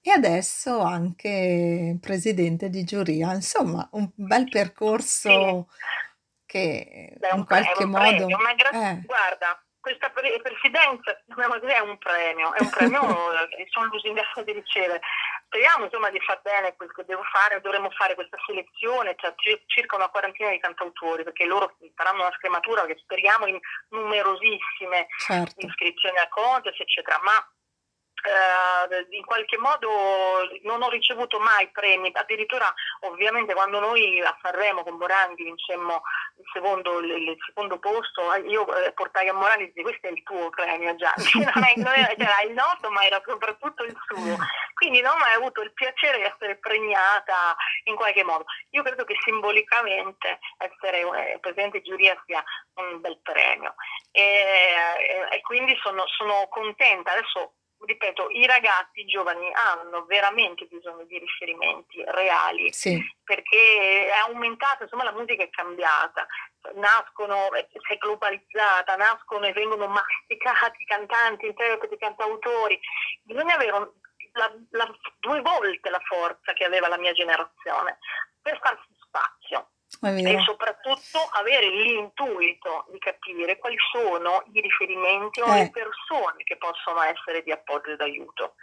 E 0.02 0.12
adesso 0.12 0.80
anche 0.80 1.98
presidente 2.00 2.70
di 2.70 2.84
giuria, 2.84 3.34
insomma, 3.34 3.88
un 3.94 4.10
bel 4.16 4.44
Sì, 4.44 4.50
percorso 4.50 5.68
che 6.46 7.16
Beh, 7.20 7.30
in 7.36 7.46
qualche 7.46 7.86
modo... 7.86 8.16
premio, 8.16 8.38
ma 8.38 8.54
gra- 8.54 8.70
Eh, 8.72 9.02
guarda, 9.06 9.64
questa 9.90 10.10
pre- 10.10 10.40
presidenza 10.42 11.18
così, 11.34 11.66
è 11.66 11.80
un 11.80 11.98
premio, 11.98 12.54
è 12.54 12.62
un 12.62 12.70
premio 12.70 13.02
che 13.50 13.68
sono 13.70 13.88
lusingata 13.88 14.44
di 14.44 14.54
ricevere. 14.54 15.02
Speriamo 15.46 15.86
insomma 15.86 16.12
di 16.12 16.20
far 16.20 16.40
bene 16.44 16.76
quel 16.76 16.94
che 16.94 17.06
devo 17.06 17.24
fare, 17.24 17.60
dovremmo 17.62 17.90
fare 17.90 18.14
questa 18.14 18.38
selezione, 18.46 19.16
cioè 19.18 19.34
ci- 19.38 19.64
circa 19.66 19.96
una 19.96 20.10
quarantina 20.10 20.52
di 20.52 20.60
cantautori, 20.60 21.24
perché 21.24 21.46
loro 21.46 21.76
faranno 21.96 22.22
una 22.22 22.36
scrematura 22.38 22.86
che 22.86 22.98
speriamo 23.02 23.48
in 23.48 23.58
numerosissime 23.90 25.08
certo, 25.18 25.66
iscrizioni 25.66 26.18
al 26.18 26.30
contest, 26.30 26.80
eccetera, 26.80 27.20
ma 27.24 27.34
eh, 28.24 29.08
in 29.16 29.26
qualche 29.26 29.58
modo 29.58 29.90
non 30.64 30.82
ho 30.82 30.90
ricevuto 30.90 31.40
mai 31.40 31.70
premi, 31.70 32.12
addirittura 32.14 32.74
ovviamente 33.02 33.54
quando 33.54 33.80
noi 33.80 34.20
a 34.22 34.38
Sanremo 34.42 34.84
con 34.84 34.98
Morandi 34.98 35.44
vincemmo 35.44 36.02
il 36.38 36.46
secondo, 36.54 37.00
il, 37.00 37.36
secondo 37.46 37.80
posto, 37.80 38.34
eh, 38.34 38.42
io 38.42 38.66
eh, 38.76 38.92
portai 38.94 39.28
a 39.30 39.34
Morandi 39.34 39.64
e 39.64 39.66
dissi 39.68 39.82
questo 39.82 40.08
è 40.08 40.12
il 40.12 40.24
tuo 40.24 40.50
premio 40.50 40.96
Gianni, 40.96 41.24
non, 41.54 41.64
è, 41.64 41.74
non 41.76 41.94
era, 41.94 42.12
era 42.16 42.42
il 42.42 42.54
nostro 42.54 42.90
ma 42.90 43.06
era 43.06 43.22
soprattutto 43.26 43.84
il 43.84 43.96
suo, 44.08 44.38
quindi 44.74 45.02
non 45.02 45.14
ho 45.14 45.18
mai 45.18 45.34
avuto 45.34 45.62
il 45.62 45.74
piacere 45.74 46.18
di 46.18 46.24
essere 46.24 46.58
premiata 46.58 47.56
in 47.84 47.96
qualche 47.96 48.24
modo. 48.24 48.46
Io 48.72 48.84
credo 48.84 49.04
che 49.04 49.16
simbolicamente 49.24 50.40
essere 50.58 51.00
eh, 51.00 51.40
presidente 51.40 51.82
giuria 51.82 52.22
sia 52.26 52.44
un 52.76 53.02
bel 53.02 53.20
premio. 53.22 53.76
E, 54.12 54.22
e, 54.22 55.36
e 55.36 55.42
quindi 55.42 55.78
sono, 55.82 56.08
sono 56.08 56.48
contenta, 56.50 57.12
adesso 57.12 57.54
ripeto, 57.86 58.30
i 58.32 58.46
ragazzi 58.46 59.06
giovani 59.06 59.52
hanno 59.54 60.06
veramente 60.06 60.66
bisogno 60.66 61.04
di 61.06 61.18
riferimenti 61.18 62.04
reali 62.08 62.72
Sì, 62.74 63.00
perché 63.24 64.08
è 64.08 64.18
aumentata, 64.28 64.84
insomma 64.84 65.04
la 65.04 65.14
musica 65.14 65.44
è 65.44 65.50
cambiata, 65.50 66.28
nascono, 66.76 67.52
è 67.54 67.68
è 67.90 67.98
globalizzata, 67.98 68.96
nascono 68.96 69.46
e 69.46 69.54
vengono 69.54 69.88
masticati 69.88 70.84
cantanti, 70.86 71.46
interpreti, 71.48 71.98
cantautori, 71.98 72.80
bisogna 73.24 73.56
avere 73.56 73.72
un- 73.72 73.92
la- 74.34 74.54
la- 74.72 74.96
due 75.20 75.42
volte 75.42 75.90
la 75.90 76.02
forza 76.06 76.54
che 76.54 76.64
aveva 76.66 76.88
la 76.88 76.98
mia 76.98 77.14
generazione 77.14 77.98
per 78.42 78.60
farsi 78.62 78.88
spazio 79.02 79.70
e 80.38 80.42
soprattutto 80.44 81.18
avere 81.32 81.68
l'intuito 81.68 82.86
di 82.92 83.00
capire 83.00 83.58
quali 83.58 83.76
sono 83.92 84.44
i 84.54 84.62
riferimenti 84.62 85.42
o 85.42 85.52
le 85.52 85.64
Eh, 85.64 85.72
persone 85.72 86.44
che 86.44 86.49
possono 86.60 87.02
essere 87.02 87.42
di 87.42 87.52
appoggio 87.52 87.90
e 87.92 87.96
d'aiuto. 87.96 88.54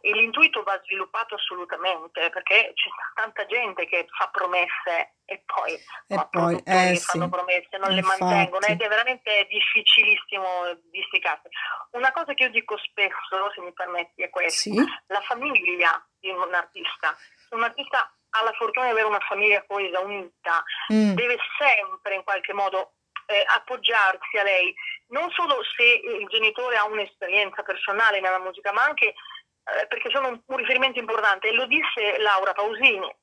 E 0.00 0.12
l'intuito 0.12 0.62
va 0.62 0.80
sviluppato 0.84 1.34
assolutamente 1.34 2.30
perché 2.30 2.72
c'è 2.72 2.88
tanta 3.14 3.44
gente 3.44 3.84
che 3.86 4.06
fa 4.16 4.28
promesse 4.28 5.16
e 5.26 5.42
poi 5.44 5.74
e 6.08 6.26
poi, 6.30 6.56
eh 6.56 6.62
che 6.62 6.96
sì, 6.96 7.04
fanno 7.04 7.28
promesse 7.28 7.76
non 7.76 7.92
le 7.92 8.00
mantengono 8.00 8.64
ed 8.64 8.70
infatti, 8.70 8.84
è 8.84 8.88
veramente 8.88 9.46
difficilissimo 9.50 10.46
disticarsi. 10.90 11.48
Una 11.90 12.12
cosa 12.12 12.32
che 12.32 12.44
io 12.44 12.50
dico 12.50 12.78
spesso, 12.78 13.52
se 13.54 13.60
mi 13.60 13.74
permetti, 13.74 14.22
è 14.22 14.30
questa. 14.30 14.70
sì, 14.70 14.74
La 15.08 15.20
famiglia 15.20 16.02
di 16.18 16.30
un 16.30 16.54
artista. 16.54 17.14
Un 17.50 17.62
artista 17.62 18.10
ha 18.30 18.42
la 18.42 18.52
fortuna 18.52 18.86
di 18.86 18.92
avere 18.92 19.06
una 19.06 19.20
famiglia 19.20 19.62
coesa, 19.66 20.00
unita, 20.00 20.64
Mm, 20.92 21.12
deve 21.14 21.36
sempre 21.58 22.14
in 22.14 22.24
qualche 22.24 22.52
modo 22.52 22.94
eh, 23.26 23.44
appoggiarsi 23.54 24.38
a 24.38 24.42
lei, 24.42 24.74
non 25.10 25.30
solo 25.30 25.62
se 25.76 25.82
il 25.82 26.26
genitore 26.28 26.76
ha 26.76 26.86
un'esperienza 26.86 27.62
personale 27.62 28.20
nella 28.20 28.38
musica, 28.38 28.72
ma 28.72 28.84
anche 28.84 29.06
eh, 29.06 29.86
perché 29.86 30.10
sono 30.10 30.28
un, 30.28 30.40
un 30.44 30.56
riferimento 30.56 30.98
importante. 30.98 31.48
E 31.48 31.52
lo 31.52 31.66
disse 31.66 32.18
Laura 32.18 32.52
Pausini. 32.52 33.14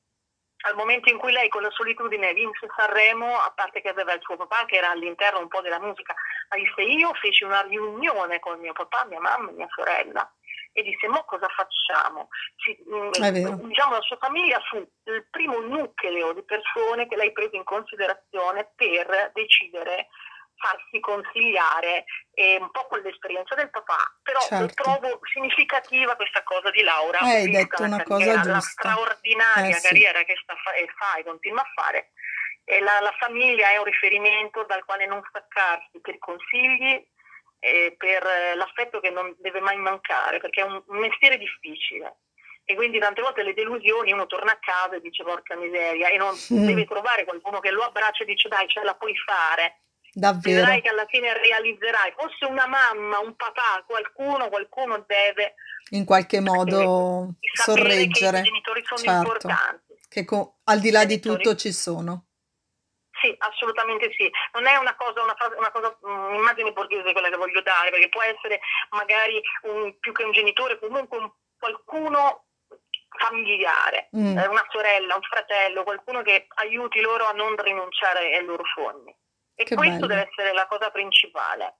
Al 0.62 0.74
momento 0.74 1.08
in 1.08 1.18
cui 1.18 1.30
lei 1.30 1.48
con 1.48 1.62
la 1.62 1.70
solitudine 1.70 2.32
vinse 2.32 2.66
Sanremo, 2.74 3.38
a 3.38 3.52
parte 3.54 3.80
che 3.80 3.90
aveva 3.90 4.12
il 4.12 4.20
suo 4.22 4.36
papà 4.36 4.64
che 4.64 4.74
era 4.76 4.90
all'interno 4.90 5.38
un 5.38 5.46
po' 5.46 5.60
della 5.60 5.78
musica, 5.78 6.14
ma 6.50 6.56
disse 6.56 6.82
io 6.82 7.14
feci 7.14 7.44
una 7.44 7.60
riunione 7.60 8.40
con 8.40 8.58
mio 8.58 8.72
papà, 8.72 9.04
mia 9.04 9.20
mamma 9.20 9.50
e 9.50 9.52
mia 9.52 9.68
sorella 9.70 10.28
e 10.78 10.82
disse 10.82 11.08
mo 11.08 11.24
cosa 11.24 11.48
facciamo? 11.48 12.28
Ci- 12.56 12.78
mm, 12.88 13.10
diciamo 13.68 13.94
la 13.94 14.00
sua 14.00 14.16
famiglia 14.20 14.60
fu 14.68 14.76
il 14.76 15.26
primo 15.30 15.58
nucleo 15.60 16.32
di 16.32 16.44
persone 16.44 17.08
che 17.08 17.16
lei 17.16 17.32
prese 17.32 17.56
in 17.56 17.64
considerazione 17.64 18.70
per 18.76 19.32
decidere 19.34 20.08
farsi 20.58 21.00
consigliare 21.00 22.04
eh, 22.34 22.58
un 22.60 22.70
po' 22.70 22.86
con 22.86 23.00
l'esperienza 23.00 23.54
del 23.54 23.70
papà, 23.70 23.96
però 24.22 24.40
Certo. 24.40 24.74
trovo 24.82 25.20
significativa 25.32 26.14
questa 26.16 26.42
cosa 26.42 26.70
di 26.70 26.82
Laura, 26.82 27.20
Eh, 27.20 27.24
hai 27.42 27.50
detto 27.50 27.80
la 27.80 27.86
una 27.86 27.96
carriera, 28.02 28.32
cosa 28.40 28.50
la 28.52 28.58
giusta. 28.58 28.82
straordinaria 28.82 29.68
Eh 29.68 29.72
sì, 29.80 29.82
carriera 29.82 30.22
che 30.24 30.34
sta 30.42 30.54
fa- 30.62 30.74
e 30.74 30.86
fa 30.96 31.14
e 31.16 31.24
continua 31.24 31.62
a 31.62 31.70
fare. 31.74 32.10
E 32.64 32.80
la, 32.80 33.00
la 33.00 33.14
famiglia 33.18 33.70
è 33.70 33.78
un 33.78 33.84
riferimento 33.84 34.64
dal 34.64 34.84
quale 34.84 35.06
non 35.06 35.22
staccarsi 35.28 36.00
per 36.00 36.18
consigli 36.18 37.06
e 37.60 37.94
per 37.96 38.22
l'affetto 38.56 39.00
che 39.00 39.10
non 39.10 39.34
deve 39.38 39.60
mai 39.60 39.76
mancare, 39.76 40.38
perché 40.38 40.60
è 40.60 40.64
un, 40.64 40.82
un 40.86 40.98
mestiere 40.98 41.38
difficile. 41.38 42.18
E 42.64 42.74
quindi 42.74 42.98
tante 42.98 43.22
volte 43.22 43.42
le 43.42 43.54
delusioni, 43.54 44.12
uno 44.12 44.26
torna 44.26 44.52
a 44.52 44.58
casa 44.60 44.96
e 44.96 45.00
dice 45.00 45.24
porca 45.24 45.56
miseria, 45.56 46.08
e 46.08 46.18
non 46.18 46.34
Mm, 46.52 46.66
deve 46.66 46.84
trovare 46.84 47.24
qualcuno 47.24 47.60
che 47.60 47.70
lo 47.70 47.82
abbraccia 47.82 48.24
e 48.24 48.26
dice 48.26 48.48
dai 48.48 48.68
ce 48.68 48.82
la 48.82 48.94
puoi 48.94 49.16
fare, 49.16 49.84
davvero. 50.12 50.56
vedrai 50.60 50.80
che 50.82 50.88
alla 50.88 51.06
fine 51.06 51.32
realizzerai. 51.32 52.14
Fosse 52.16 52.44
una 52.46 52.66
mamma, 52.66 53.18
un 53.20 53.34
papà, 53.36 53.84
qualcuno, 53.86 54.48
qualcuno 54.48 55.04
deve 55.06 55.54
In 55.90 56.04
qualche 56.04 56.36
eh, 56.38 56.40
modo 56.40 57.34
sapere 57.54 57.88
che 57.88 57.94
i 57.94 58.12
sorreggere, 58.14 58.42
genitori 58.42 58.84
sono 58.84 59.00
certo, 59.00 59.16
importanti. 59.16 59.94
che 60.08 60.24
co- 60.24 60.58
al 60.64 60.80
di 60.80 60.90
là 60.90 61.04
di 61.04 61.18
tutto 61.20 61.54
ci 61.54 61.72
sono. 61.72 62.24
Sì, 63.20 63.34
assolutamente 63.38 64.12
sì. 64.16 64.30
Non 64.52 64.66
è 64.66 64.76
una 64.76 64.94
cosa, 64.94 65.22
una, 65.22 65.34
una 65.56 65.70
cosa, 65.72 65.98
mm, 66.06 66.26
un'immagine 66.34 66.72
borghese 66.72 67.10
quella 67.12 67.28
che 67.28 67.36
voglio 67.36 67.60
dare, 67.62 67.90
perché 67.90 68.08
può 68.08 68.22
essere 68.22 68.60
magari 68.90 69.40
un- 69.62 69.98
più 69.98 70.12
che 70.12 70.22
un 70.22 70.30
genitore, 70.32 70.78
comunque 70.78 71.18
un- 71.18 71.32
qualcuno 71.58 72.44
familiare, 73.18 74.08
Mm, 74.16 74.38
eh, 74.38 74.46
una 74.46 74.64
sorella, 74.68 75.16
un 75.16 75.22
fratello, 75.22 75.82
qualcuno 75.82 76.22
che 76.22 76.46
aiuti 76.56 77.00
loro 77.00 77.26
a 77.26 77.32
non 77.32 77.56
rinunciare 77.56 78.36
ai 78.36 78.44
loro 78.44 78.62
sogni. 78.74 79.12
E 79.58 79.64
che 79.64 79.74
questo 79.74 80.06
bello. 80.06 80.06
deve 80.06 80.28
essere 80.30 80.52
la 80.54 80.66
cosa 80.66 80.90
principale. 80.90 81.76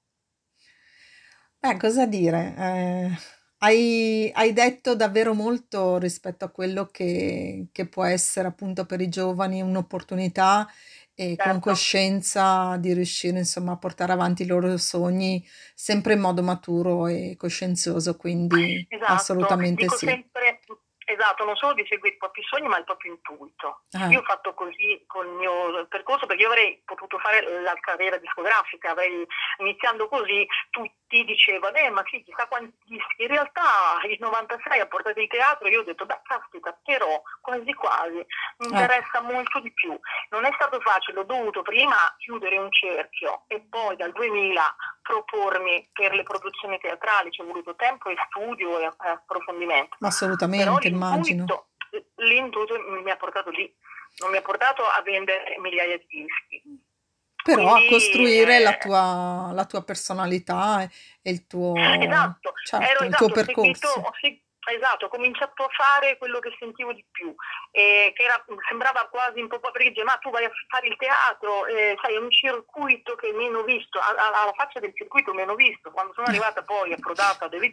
Beh, 1.60 1.76
cosa 1.76 2.06
dire? 2.06 2.54
Eh, 2.56 3.10
hai, 3.58 4.30
hai 4.34 4.52
detto 4.52 4.94
davvero 4.94 5.34
molto 5.34 5.98
rispetto 5.98 6.44
a 6.44 6.50
quello 6.50 6.86
che, 6.86 7.68
che 7.72 7.88
può 7.88 8.04
essere 8.04 8.48
appunto 8.48 8.86
per 8.86 9.00
i 9.00 9.08
giovani 9.08 9.60
un'opportunità 9.60 10.68
e 11.14 11.34
con 11.36 11.54
Certo. 11.54 11.60
coscienza 11.60 12.76
di 12.76 12.92
riuscire 12.92 13.38
insomma 13.38 13.72
a 13.72 13.76
portare 13.76 14.12
avanti 14.12 14.42
i 14.42 14.46
loro 14.46 14.76
sogni 14.76 15.44
sempre 15.74 16.12
in 16.14 16.20
modo 16.20 16.42
maturo 16.44 17.08
e 17.08 17.34
coscienzioso, 17.36 18.16
quindi 18.16 18.86
Esatto, 18.88 19.12
assolutamente 19.12 19.82
dico 19.82 19.96
sì. 19.96 20.06
sempre, 20.06 20.60
esatto, 21.08 21.44
non 21.44 21.56
solo 21.56 21.72
di 21.72 21.86
seguire 21.88 22.14
i 22.14 22.18
propri 22.18 22.42
sogni, 22.44 22.68
ma 22.68 22.78
il 22.78 22.84
proprio 22.84 23.12
intuito. 23.12 23.82
Eh, 23.90 24.08
Io 24.08 24.20
ho 24.20 24.22
fatto 24.22 24.52
così 24.54 25.02
con 25.06 25.26
il 25.26 25.32
mio 25.32 25.86
percorso 25.86 26.26
perché 26.26 26.42
io 26.42 26.48
avrei 26.48 26.82
potuto 26.84 27.18
fare 27.18 27.60
la 27.62 27.74
carriera 27.80 28.18
discografica, 28.18 28.90
avrei, 28.90 29.26
iniziando 29.58 30.08
così 30.08 30.46
tutti 30.70 31.07
dicevano, 31.08 31.76
eh 31.76 31.90
ma 31.90 32.04
sì, 32.08 32.22
chissà 32.22 32.46
quanti 32.46 32.76
dischi. 32.84 33.22
In 33.22 33.28
realtà 33.28 33.62
il 34.08 34.18
96 34.20 34.80
a 34.80 34.86
portata 34.86 35.18
di 35.18 35.26
teatro 35.26 35.68
io 35.68 35.80
ho 35.80 35.84
detto, 35.84 36.06
beh 36.06 36.20
caspita, 36.22 36.78
però 36.84 37.22
quasi 37.40 37.72
quasi, 37.74 38.16
mi 38.58 38.66
eh, 38.66 38.68
interessa 38.68 39.20
molto 39.22 39.60
di 39.60 39.72
più. 39.72 39.98
Non 40.30 40.44
è 40.44 40.50
stato 40.54 40.80
facile, 40.80 41.20
ho 41.20 41.24
dovuto 41.24 41.62
prima 41.62 41.96
chiudere 42.18 42.58
un 42.58 42.70
cerchio 42.70 43.44
e 43.46 43.60
poi 43.68 43.96
dal 43.96 44.12
2000 44.12 44.76
propormi 45.02 45.88
per 45.92 46.12
le 46.14 46.22
produzioni 46.22 46.78
teatrali, 46.78 47.30
ci 47.30 47.42
è 47.42 47.44
voluto 47.44 47.74
tempo 47.74 48.10
e 48.10 48.16
studio 48.28 48.78
e 48.78 48.84
e 48.84 49.08
approfondimento. 49.08 49.96
ma 50.00 50.08
Però 50.08 50.08
assolutamente 50.08 50.88
immagino. 50.88 51.66
l'intuito 52.16 52.78
mi 53.02 53.10
ha 53.10 53.16
portato 53.16 53.50
lì, 53.50 53.72
non 54.18 54.30
mi 54.30 54.36
ha 54.36 54.42
portato 54.42 54.82
a 54.82 55.00
vendere 55.02 55.56
migliaia 55.58 55.96
di 55.98 56.06
dischi. 56.08 56.86
Però 57.54 57.68
a 57.68 57.72
Quindi 57.76 57.88
costruire 57.88 58.58
la 58.60 58.74
eh, 58.74 58.78
tua, 58.78 59.50
la 59.52 59.64
tua 59.64 59.82
personalità 59.82 60.82
e, 60.82 60.90
e 61.22 61.30
il 61.30 61.46
tuo, 61.46 61.74
Esatto, 61.76 62.52
certo, 62.64 62.86
ero 62.86 63.04
il 63.04 63.14
tuo 63.14 63.26
esatto, 63.26 63.40
ho 63.40 63.44
seguito, 63.44 63.62
percorso. 63.62 64.00
ho 64.00 64.12
seg- 64.20 64.40
esatto, 64.70 65.06
ho 65.06 65.08
cominciato 65.08 65.64
a 65.64 65.68
fare 65.70 66.16
quello 66.18 66.38
che 66.38 66.54
sentivo 66.58 66.92
di 66.92 67.04
più, 67.10 67.34
e 67.70 68.12
che 68.14 68.22
era- 68.24 68.44
sembrava 68.68 69.06
quasi 69.10 69.40
un 69.40 69.48
po' 69.48 69.60
perché 69.60 69.90
dice, 69.90 70.04
ma 70.04 70.16
tu 70.16 70.30
vai 70.30 70.44
a 70.44 70.50
fare 70.68 70.86
il 70.88 70.96
teatro, 70.96 71.66
eh, 71.66 71.96
sai, 72.00 72.14
è 72.14 72.18
un 72.18 72.30
circuito 72.30 73.14
che 73.16 73.28
è 73.28 73.32
meno 73.32 73.62
visto, 73.62 73.98
alla 74.00 74.52
faccia 74.56 74.80
del 74.80 74.94
circuito 74.94 75.32
meno 75.32 75.54
visto. 75.54 75.90
Quando 75.90 76.12
sono 76.14 76.26
arrivata 76.26 76.62
poi 76.62 76.92
approdata 76.92 77.44
a 77.44 77.48
noi 77.48 77.66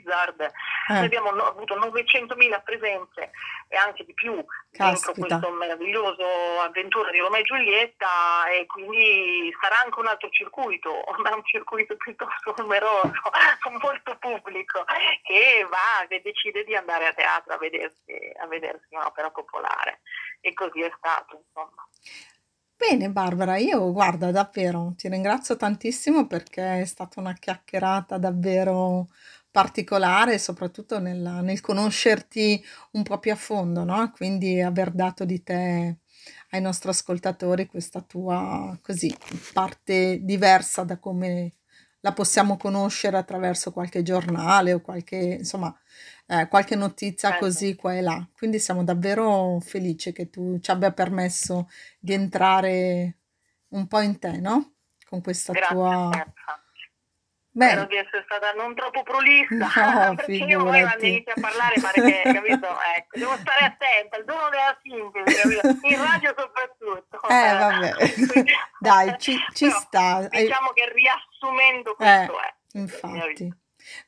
Eh, 0.87 0.97
abbiamo 1.05 1.31
no- 1.31 1.47
avuto 1.47 1.75
900.000 1.75 2.59
presenze 2.61 3.31
e 3.67 3.75
anche 3.77 4.03
di 4.05 4.13
più 4.13 4.33
dentro 4.33 4.45
caspita. 4.71 5.27
questo 5.27 5.49
meraviglioso 5.51 6.23
avventura 6.61 7.09
di 7.11 7.19
Romeo 7.19 7.39
e 7.39 7.43
Giulietta 7.43 8.47
e 8.49 8.65
quindi 8.67 9.55
sarà 9.59 9.79
anche 9.83 9.99
un 9.99 10.07
altro 10.07 10.29
circuito, 10.29 11.03
ma 11.17 11.29
è 11.31 11.33
un 11.33 11.43
circuito 11.45 11.95
piuttosto 11.97 12.53
numeroso, 12.57 13.11
molto 13.81 14.15
pubblico, 14.19 14.85
che 15.23 15.65
va, 15.69 16.05
che 16.07 16.21
decide 16.21 16.63
di 16.63 16.75
andare 16.75 16.84
a 16.93 17.13
teatro 17.13 17.53
a 17.53 17.57
vedersi, 17.57 18.13
a 18.39 18.47
vedersi 18.47 18.95
un'opera 18.95 19.31
popolare. 19.31 20.01
E 20.41 20.53
così 20.53 20.81
è 20.81 20.91
stato, 20.97 21.41
insomma. 21.45 21.87
Bene, 22.77 23.09
Barbara, 23.09 23.57
io 23.57 23.91
guarda, 23.91 24.31
davvero 24.31 24.93
ti 24.97 25.07
ringrazio 25.07 25.55
tantissimo 25.55 26.27
perché 26.27 26.81
è 26.81 26.85
stata 26.85 27.19
una 27.19 27.33
chiacchierata 27.33 28.17
davvero 28.17 29.07
particolare, 29.49 30.37
soprattutto 30.37 30.99
nel, 30.99 31.39
nel 31.41 31.61
conoscerti 31.61 32.63
un 32.91 33.03
po' 33.03 33.17
più 33.19 33.31
a 33.31 33.35
fondo, 33.35 33.85
no? 33.85 34.11
Quindi 34.11 34.61
aver 34.61 34.91
dato 34.91 35.23
di 35.23 35.41
te 35.41 35.99
ai 36.49 36.61
nostri 36.61 36.89
ascoltatori 36.89 37.65
questa 37.65 38.01
tua 38.01 38.77
così 38.81 39.15
parte 39.53 40.19
diversa 40.21 40.83
da 40.83 40.97
come 40.99 41.53
la 42.01 42.13
possiamo 42.13 42.57
conoscere 42.57 43.17
attraverso 43.17 43.71
qualche 43.71 44.03
giornale 44.03 44.73
o 44.73 44.81
qualche, 44.81 45.15
insomma, 45.15 45.75
eh, 46.27 46.47
qualche 46.47 46.75
notizia 46.75 47.29
Certo. 47.29 47.45
così 47.45 47.75
qua 47.75 47.93
e 47.95 48.01
là. 48.01 48.27
Quindi 48.35 48.59
siamo 48.59 48.83
davvero 48.83 49.59
felici 49.59 50.11
che 50.11 50.29
tu 50.29 50.59
ci 50.59 50.71
abbia 50.71 50.91
permesso 50.91 51.69
di 51.99 52.13
entrare 52.13 53.17
un 53.69 53.87
po' 53.87 53.99
in 53.99 54.17
te, 54.19 54.37
no? 54.39 54.73
Con 55.07 55.21
questa 55.21 55.53
Grazie 55.53 55.75
tua... 55.75 56.09
Steffa. 56.11 56.59
Spero 57.55 57.81
Beh, 57.83 57.87
di 57.87 57.95
essere 57.95 58.21
stata 58.25 58.51
non 58.51 58.75
troppo 58.75 59.01
prolissa, 59.03 60.09
no, 60.09 60.15
perché 60.19 60.33
io 60.33 60.59
poi 60.61 60.71
quando 60.71 60.73
figurati. 60.73 61.07
inizio 61.07 61.31
a 61.37 61.39
parlare 61.39 61.79
pare 61.79 62.01
che, 62.01 62.33
capito? 62.33 62.67
Ecco, 62.97 63.17
devo 63.17 63.37
stare 63.37 63.65
attenta, 63.65 64.17
il 64.17 64.25
dono 64.25 64.49
della 64.49 64.77
sintesi, 64.83 65.41
capito? 65.41 65.87
In 65.87 66.03
radio 66.03 66.35
soprattutto. 66.37 67.21
Eh, 67.29 67.57
vabbè. 67.57 67.93
Quindi- 68.27 68.51
Dai, 68.77 69.15
ci, 69.19 69.37
ci 69.53 69.67
Però, 69.67 69.79
sta. 69.79 70.15
Hai- 70.29 70.41
Diciamo 70.43 70.71
che 70.73 70.91
riassumendo 70.91 71.91
Eh, 71.91 71.95
questo 71.95 72.41
è. 72.41 72.53
infatti. 72.73 73.53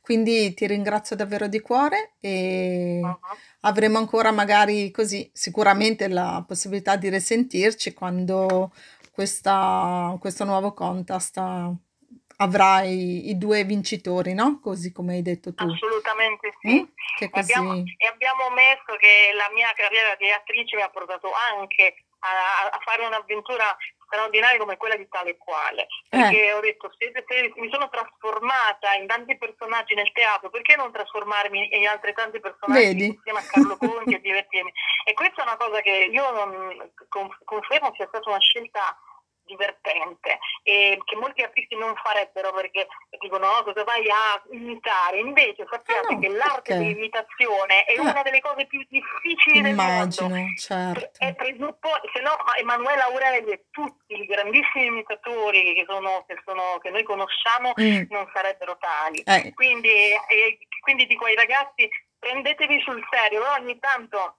Quindi 0.02 0.54
ti 0.54 0.68
ringrazio 0.68 1.16
davvero 1.16 1.48
di 1.48 1.60
cuore 1.60 2.16
e 2.20 3.02
Mhm. 3.04 3.20
avremo 3.62 3.98
ancora 3.98 4.32
magari 4.32 4.92
così 4.92 5.30
sicuramente 5.34 6.08
la 6.08 6.44
possibilità 6.48 6.96
di 6.96 7.10
risentirci 7.10 7.94
quando 7.94 8.72
questa, 9.12 10.16
questo 10.20 10.44
nuovo 10.46 10.74
contest 10.74 11.38
ah, 11.38 11.74
avrà 12.38 12.84
i, 12.84 13.30
i 13.30 13.38
due 13.38 13.64
vincitori, 13.64 14.34
no? 14.34 14.60
Così 14.60 14.92
come 14.92 15.16
hai 15.16 15.22
detto 15.22 15.54
tu. 15.54 15.66
Assolutamente 15.66 16.54
sì. 16.62 16.70
Mm? 16.70 16.86
Che 17.18 17.26
E 17.26 17.40
abbiamo, 17.40 17.70
così... 17.70 17.96
e 17.98 18.08
abbiamo 18.08 18.50
messo 18.52 18.96
che 19.00 19.32
la 19.34 19.50
mia 19.54 19.72
carriera 19.74 20.16
di 20.16 20.30
attrice 20.30 20.76
mi 20.76 20.84
ha 20.84 20.90
portato 20.90 21.30
anche 21.34 21.96
a, 22.20 22.70
a 22.70 22.80
fare 22.84 23.06
un'avventura 23.06 23.76
straordinaria 24.08 24.58
come 24.58 24.78
quella 24.78 24.96
di 24.96 25.08
tale 25.10 25.32
e 25.32 25.38
quale. 25.38 25.84
Eh. 25.84 26.18
Perché 26.18 26.54
ho 26.54 26.60
detto, 26.62 26.92
se, 26.98 27.12
se 27.14 27.54
mi 27.56 27.70
sono 27.70 27.90
trasformata 27.90 28.94
in 28.94 29.06
tanti 29.06 29.38
personaggi 29.38 29.94
nel 29.94 30.12
teatro, 30.14 30.50
perché 30.50 30.76
non 30.76 30.92
trasformarmi 30.92 31.78
in 31.78 31.88
altrettanti 31.88 32.40
personaggi 32.40 32.86
Vedi? 32.86 33.06
insieme 33.08 33.40
a 33.40 33.44
Carlo 33.44 33.78
Conti 33.78 34.16
e 34.16 34.22
divertirmi? 34.22 34.72
E 35.06 35.14
questa 35.14 35.42
è 35.42 35.46
una 35.46 35.58
cosa 35.58 35.82
che 35.82 36.10
io 36.12 36.32
non, 36.32 36.92
con- 37.10 37.38
confermo 37.44 37.94
sia 37.96 38.08
stata 38.08 38.30
una 38.30 38.40
scelta 38.40 38.98
divertente 39.48 40.38
e 40.64 41.00
che 41.04 41.16
molti 41.16 41.42
artisti 41.42 41.76
non 41.76 41.96
farebbero 41.96 42.52
perché 42.54 42.88
dicono 43.20 43.48
no, 43.48 43.64
cosa 43.64 43.84
vai 43.84 44.08
a 44.10 44.42
imitare 44.52 45.18
invece 45.20 45.66
sappiate 45.70 46.08
Ah, 46.08 46.14
no, 46.14 46.20
che 46.20 46.28
l'arte 46.30 46.62
perché? 46.74 46.78
dell'imitazione 46.78 47.84
è 47.86 47.94
Eh. 47.94 48.00
una 48.00 48.22
delle 48.22 48.42
cose 48.42 48.68
più 48.68 48.86
difficili 48.90 49.62
del 49.62 49.72
Immagino, 49.72 50.28
mondo 50.30 50.54
certo. 50.58 51.10
è 51.18 51.34
presuppo- 51.34 52.00
se 52.14 52.20
no 52.22 52.36
Emanuele 52.60 53.02
Aureli 53.02 53.52
e 53.52 53.66
tutti 53.72 54.14
i 54.14 54.26
grandissimi 54.26 54.86
imitatori 54.86 55.74
che, 55.74 55.86
sono, 55.88 56.24
che, 56.28 56.36
sono, 56.46 56.78
che 56.82 56.90
noi 56.92 57.04
conosciamo 57.04 57.74
Mm. 57.80 58.04
non 58.10 58.30
sarebbero 58.34 58.78
tali 58.78 59.22
Eh, 59.24 59.54
quindi, 59.54 59.88
eh, 59.90 60.58
quindi 60.82 61.06
dico 61.08 61.26
ai 61.26 61.36
ragazzi 61.36 61.88
prendetevi 62.20 62.82
sul 62.82 63.02
serio 63.10 63.40
però 63.42 63.54
ogni 63.54 63.78
tanto 63.80 64.38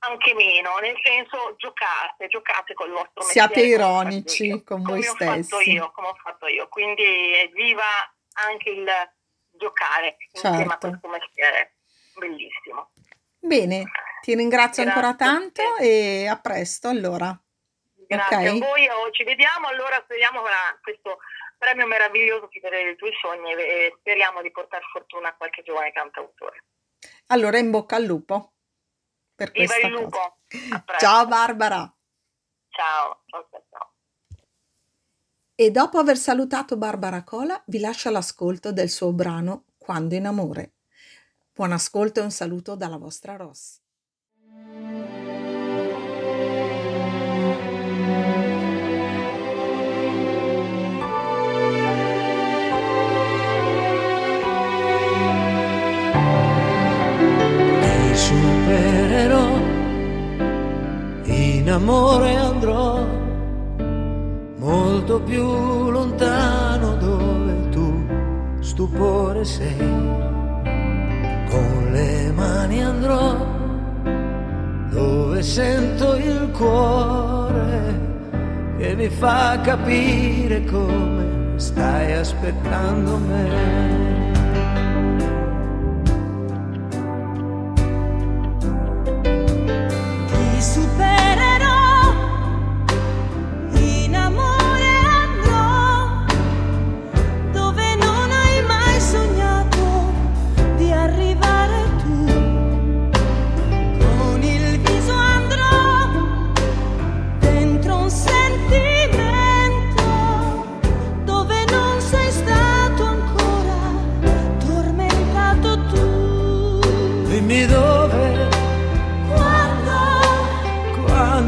anche 0.00 0.34
meno, 0.34 0.78
nel 0.78 0.96
senso 1.02 1.54
giocate, 1.56 2.28
giocate 2.28 2.74
col 2.74 2.90
vostro 2.90 3.22
Siate 3.22 3.54
mestiere 3.60 3.82
fatto 3.82 3.92
ironici 3.92 4.46
io, 4.46 4.62
con 4.62 4.82
come 4.82 4.98
voi 4.98 5.06
ho 5.06 5.14
fatto 5.14 5.42
stessi. 5.42 5.72
io, 5.72 5.90
come 5.92 6.08
ho 6.08 6.14
fatto 6.22 6.46
io. 6.46 6.68
Quindi 6.68 7.34
evviva 7.36 7.84
anche 8.44 8.70
il 8.70 8.86
giocare 9.52 10.16
insieme 10.32 10.56
a 10.64 10.68
Certo. 10.68 10.88
questo 10.88 11.08
mestiere. 11.08 11.74
Bellissimo. 12.16 12.90
Bene, 13.38 13.84
ti 14.22 14.34
ringrazio 14.34 14.82
ancora 14.82 15.12
Grazie 15.14 15.26
a 15.26 15.38
te. 15.38 15.52
tanto 15.62 15.76
e 15.82 16.26
a 16.26 16.38
presto 16.40 16.88
allora. 16.88 17.38
Grazie 18.06 18.36
Ok? 18.36 18.62
a 18.62 18.66
voi, 18.66 18.88
oh, 18.88 19.10
ci 19.12 19.24
vediamo, 19.24 19.68
allora 19.68 20.00
speriamo 20.02 20.40
a 20.40 20.78
questo 20.82 21.18
premio 21.56 21.86
meraviglioso 21.86 22.48
di 22.50 22.58
vedere 22.58 22.90
i 22.90 22.96
tuoi 22.96 23.12
sogni 23.20 23.52
e 23.52 23.94
speriamo 23.98 24.40
di 24.42 24.50
portare 24.50 24.82
fortuna 24.90 25.28
a 25.28 25.34
qualche 25.36 25.62
giovane 25.62 25.92
cantautore. 25.92 26.64
Allora 27.28 27.58
in 27.58 27.70
bocca 27.70 27.96
al 27.96 28.04
lupo 28.04 28.54
per 29.40 29.52
Viva 29.52 29.72
questa 29.74 29.86
il 29.86 30.08
cosa. 30.10 30.96
Ciao 30.98 31.26
Barbara! 31.26 31.94
Ciao, 32.68 33.22
ciao, 33.24 33.48
ciao, 33.50 33.64
ciao. 33.70 33.92
E 35.54 35.70
dopo 35.70 35.98
aver 35.98 36.18
salutato 36.18 36.76
Barbara 36.76 37.24
Cola, 37.24 37.62
vi 37.66 37.80
lascio 37.80 38.08
all'ascolto 38.08 38.70
del 38.70 38.90
suo 38.90 39.12
brano 39.12 39.64
Quando 39.78 40.14
in 40.14 40.26
amore. 40.26 40.74
Buon 41.54 41.72
ascolto 41.72 42.20
e 42.20 42.24
un 42.24 42.30
saluto 42.30 42.74
dalla 42.74 42.98
vostra 42.98 43.36
Ross. 43.36 43.80
Amore 61.70 62.34
andrò 62.34 63.06
molto 64.56 65.20
più 65.22 65.90
lontano 65.90 66.96
dove 66.96 67.68
tu 67.70 68.06
stupore 68.60 69.44
sei. 69.44 69.78
Con 71.48 71.88
le 71.92 72.32
mani 72.32 72.82
andrò 72.82 73.46
dove 74.90 75.42
sento 75.42 76.16
il 76.16 76.50
cuore 76.52 78.08
che 78.78 78.94
mi 78.94 79.08
fa 79.08 79.60
capire 79.62 80.64
come 80.64 81.54
stai 81.56 82.12
aspettando 82.12 83.16
me. 83.18 84.19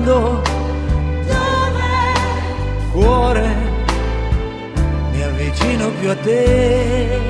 Quando, 0.03 0.43
dove, 1.27 1.93
cuore, 2.91 3.55
mi 5.13 5.23
avvicino 5.23 5.91
più 6.01 6.11
a 6.11 6.17
te. 6.17 7.21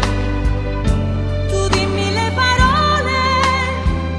tu 1.49 1.69
dimmi 1.69 2.13
le 2.13 2.33
parole 2.35 3.21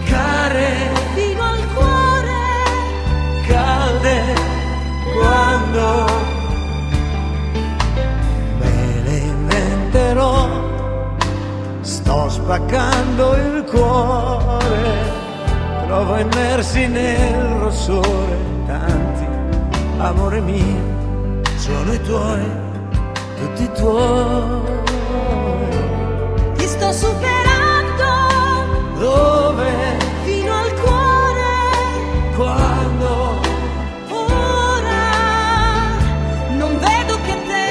Care, 0.06 0.92
fino 1.16 1.44
al 1.44 1.74
cuore. 1.74 2.42
calde, 3.48 4.36
quando 5.20 6.06
me 8.60 9.02
le 9.04 9.18
inventerò. 9.18 10.62
Sto 11.82 12.30
spaccando 12.30 13.36
il 13.36 13.64
cuore, 13.70 15.13
trovo 15.94 16.18
immersi 16.18 16.88
nel 16.88 17.60
rossore 17.60 18.36
tanti, 18.66 19.28
amore 20.00 20.42
mio, 20.42 21.44
sono 21.56 21.94
i 21.94 22.02
tuoi, 22.02 22.50
tutti 23.38 23.70
tuoi. 23.74 24.82
Ti 26.56 26.66
sto 26.66 26.92
superando 26.92 28.10
Dove, 28.98 29.70
fino 30.24 30.52
al 30.64 30.74
cuore. 30.82 31.52
quando, 32.38 33.40
Ora 34.10 35.06
non 36.58 36.72
vedo 36.80 37.16
che 37.26 37.36
te. 37.50 37.70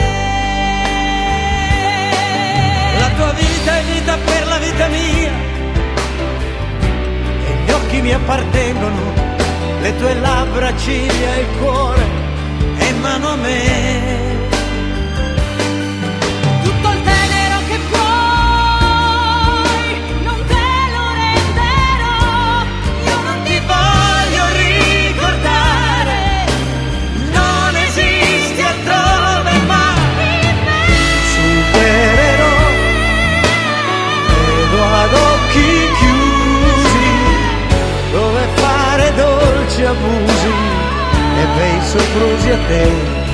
la 3.00 3.10
tua 3.16 3.32
vita 3.32 3.78
è 3.78 3.82
vita 3.92 4.16
per 4.24 4.46
la 4.46 4.58
vita 4.58 4.86
mia, 4.86 5.32
occhi 7.93 8.01
mi 8.01 8.12
appartengono, 8.12 9.12
le 9.82 9.97
tue 9.97 10.14
labbra, 10.14 10.74
ciglia, 10.76 11.36
il 11.36 11.47
cuore, 11.59 12.05
in 12.88 13.01
mano 13.01 13.28
a 13.28 13.36
me. 13.36 14.32
livros 42.12 42.46
e 42.46 42.52
até 42.52 43.32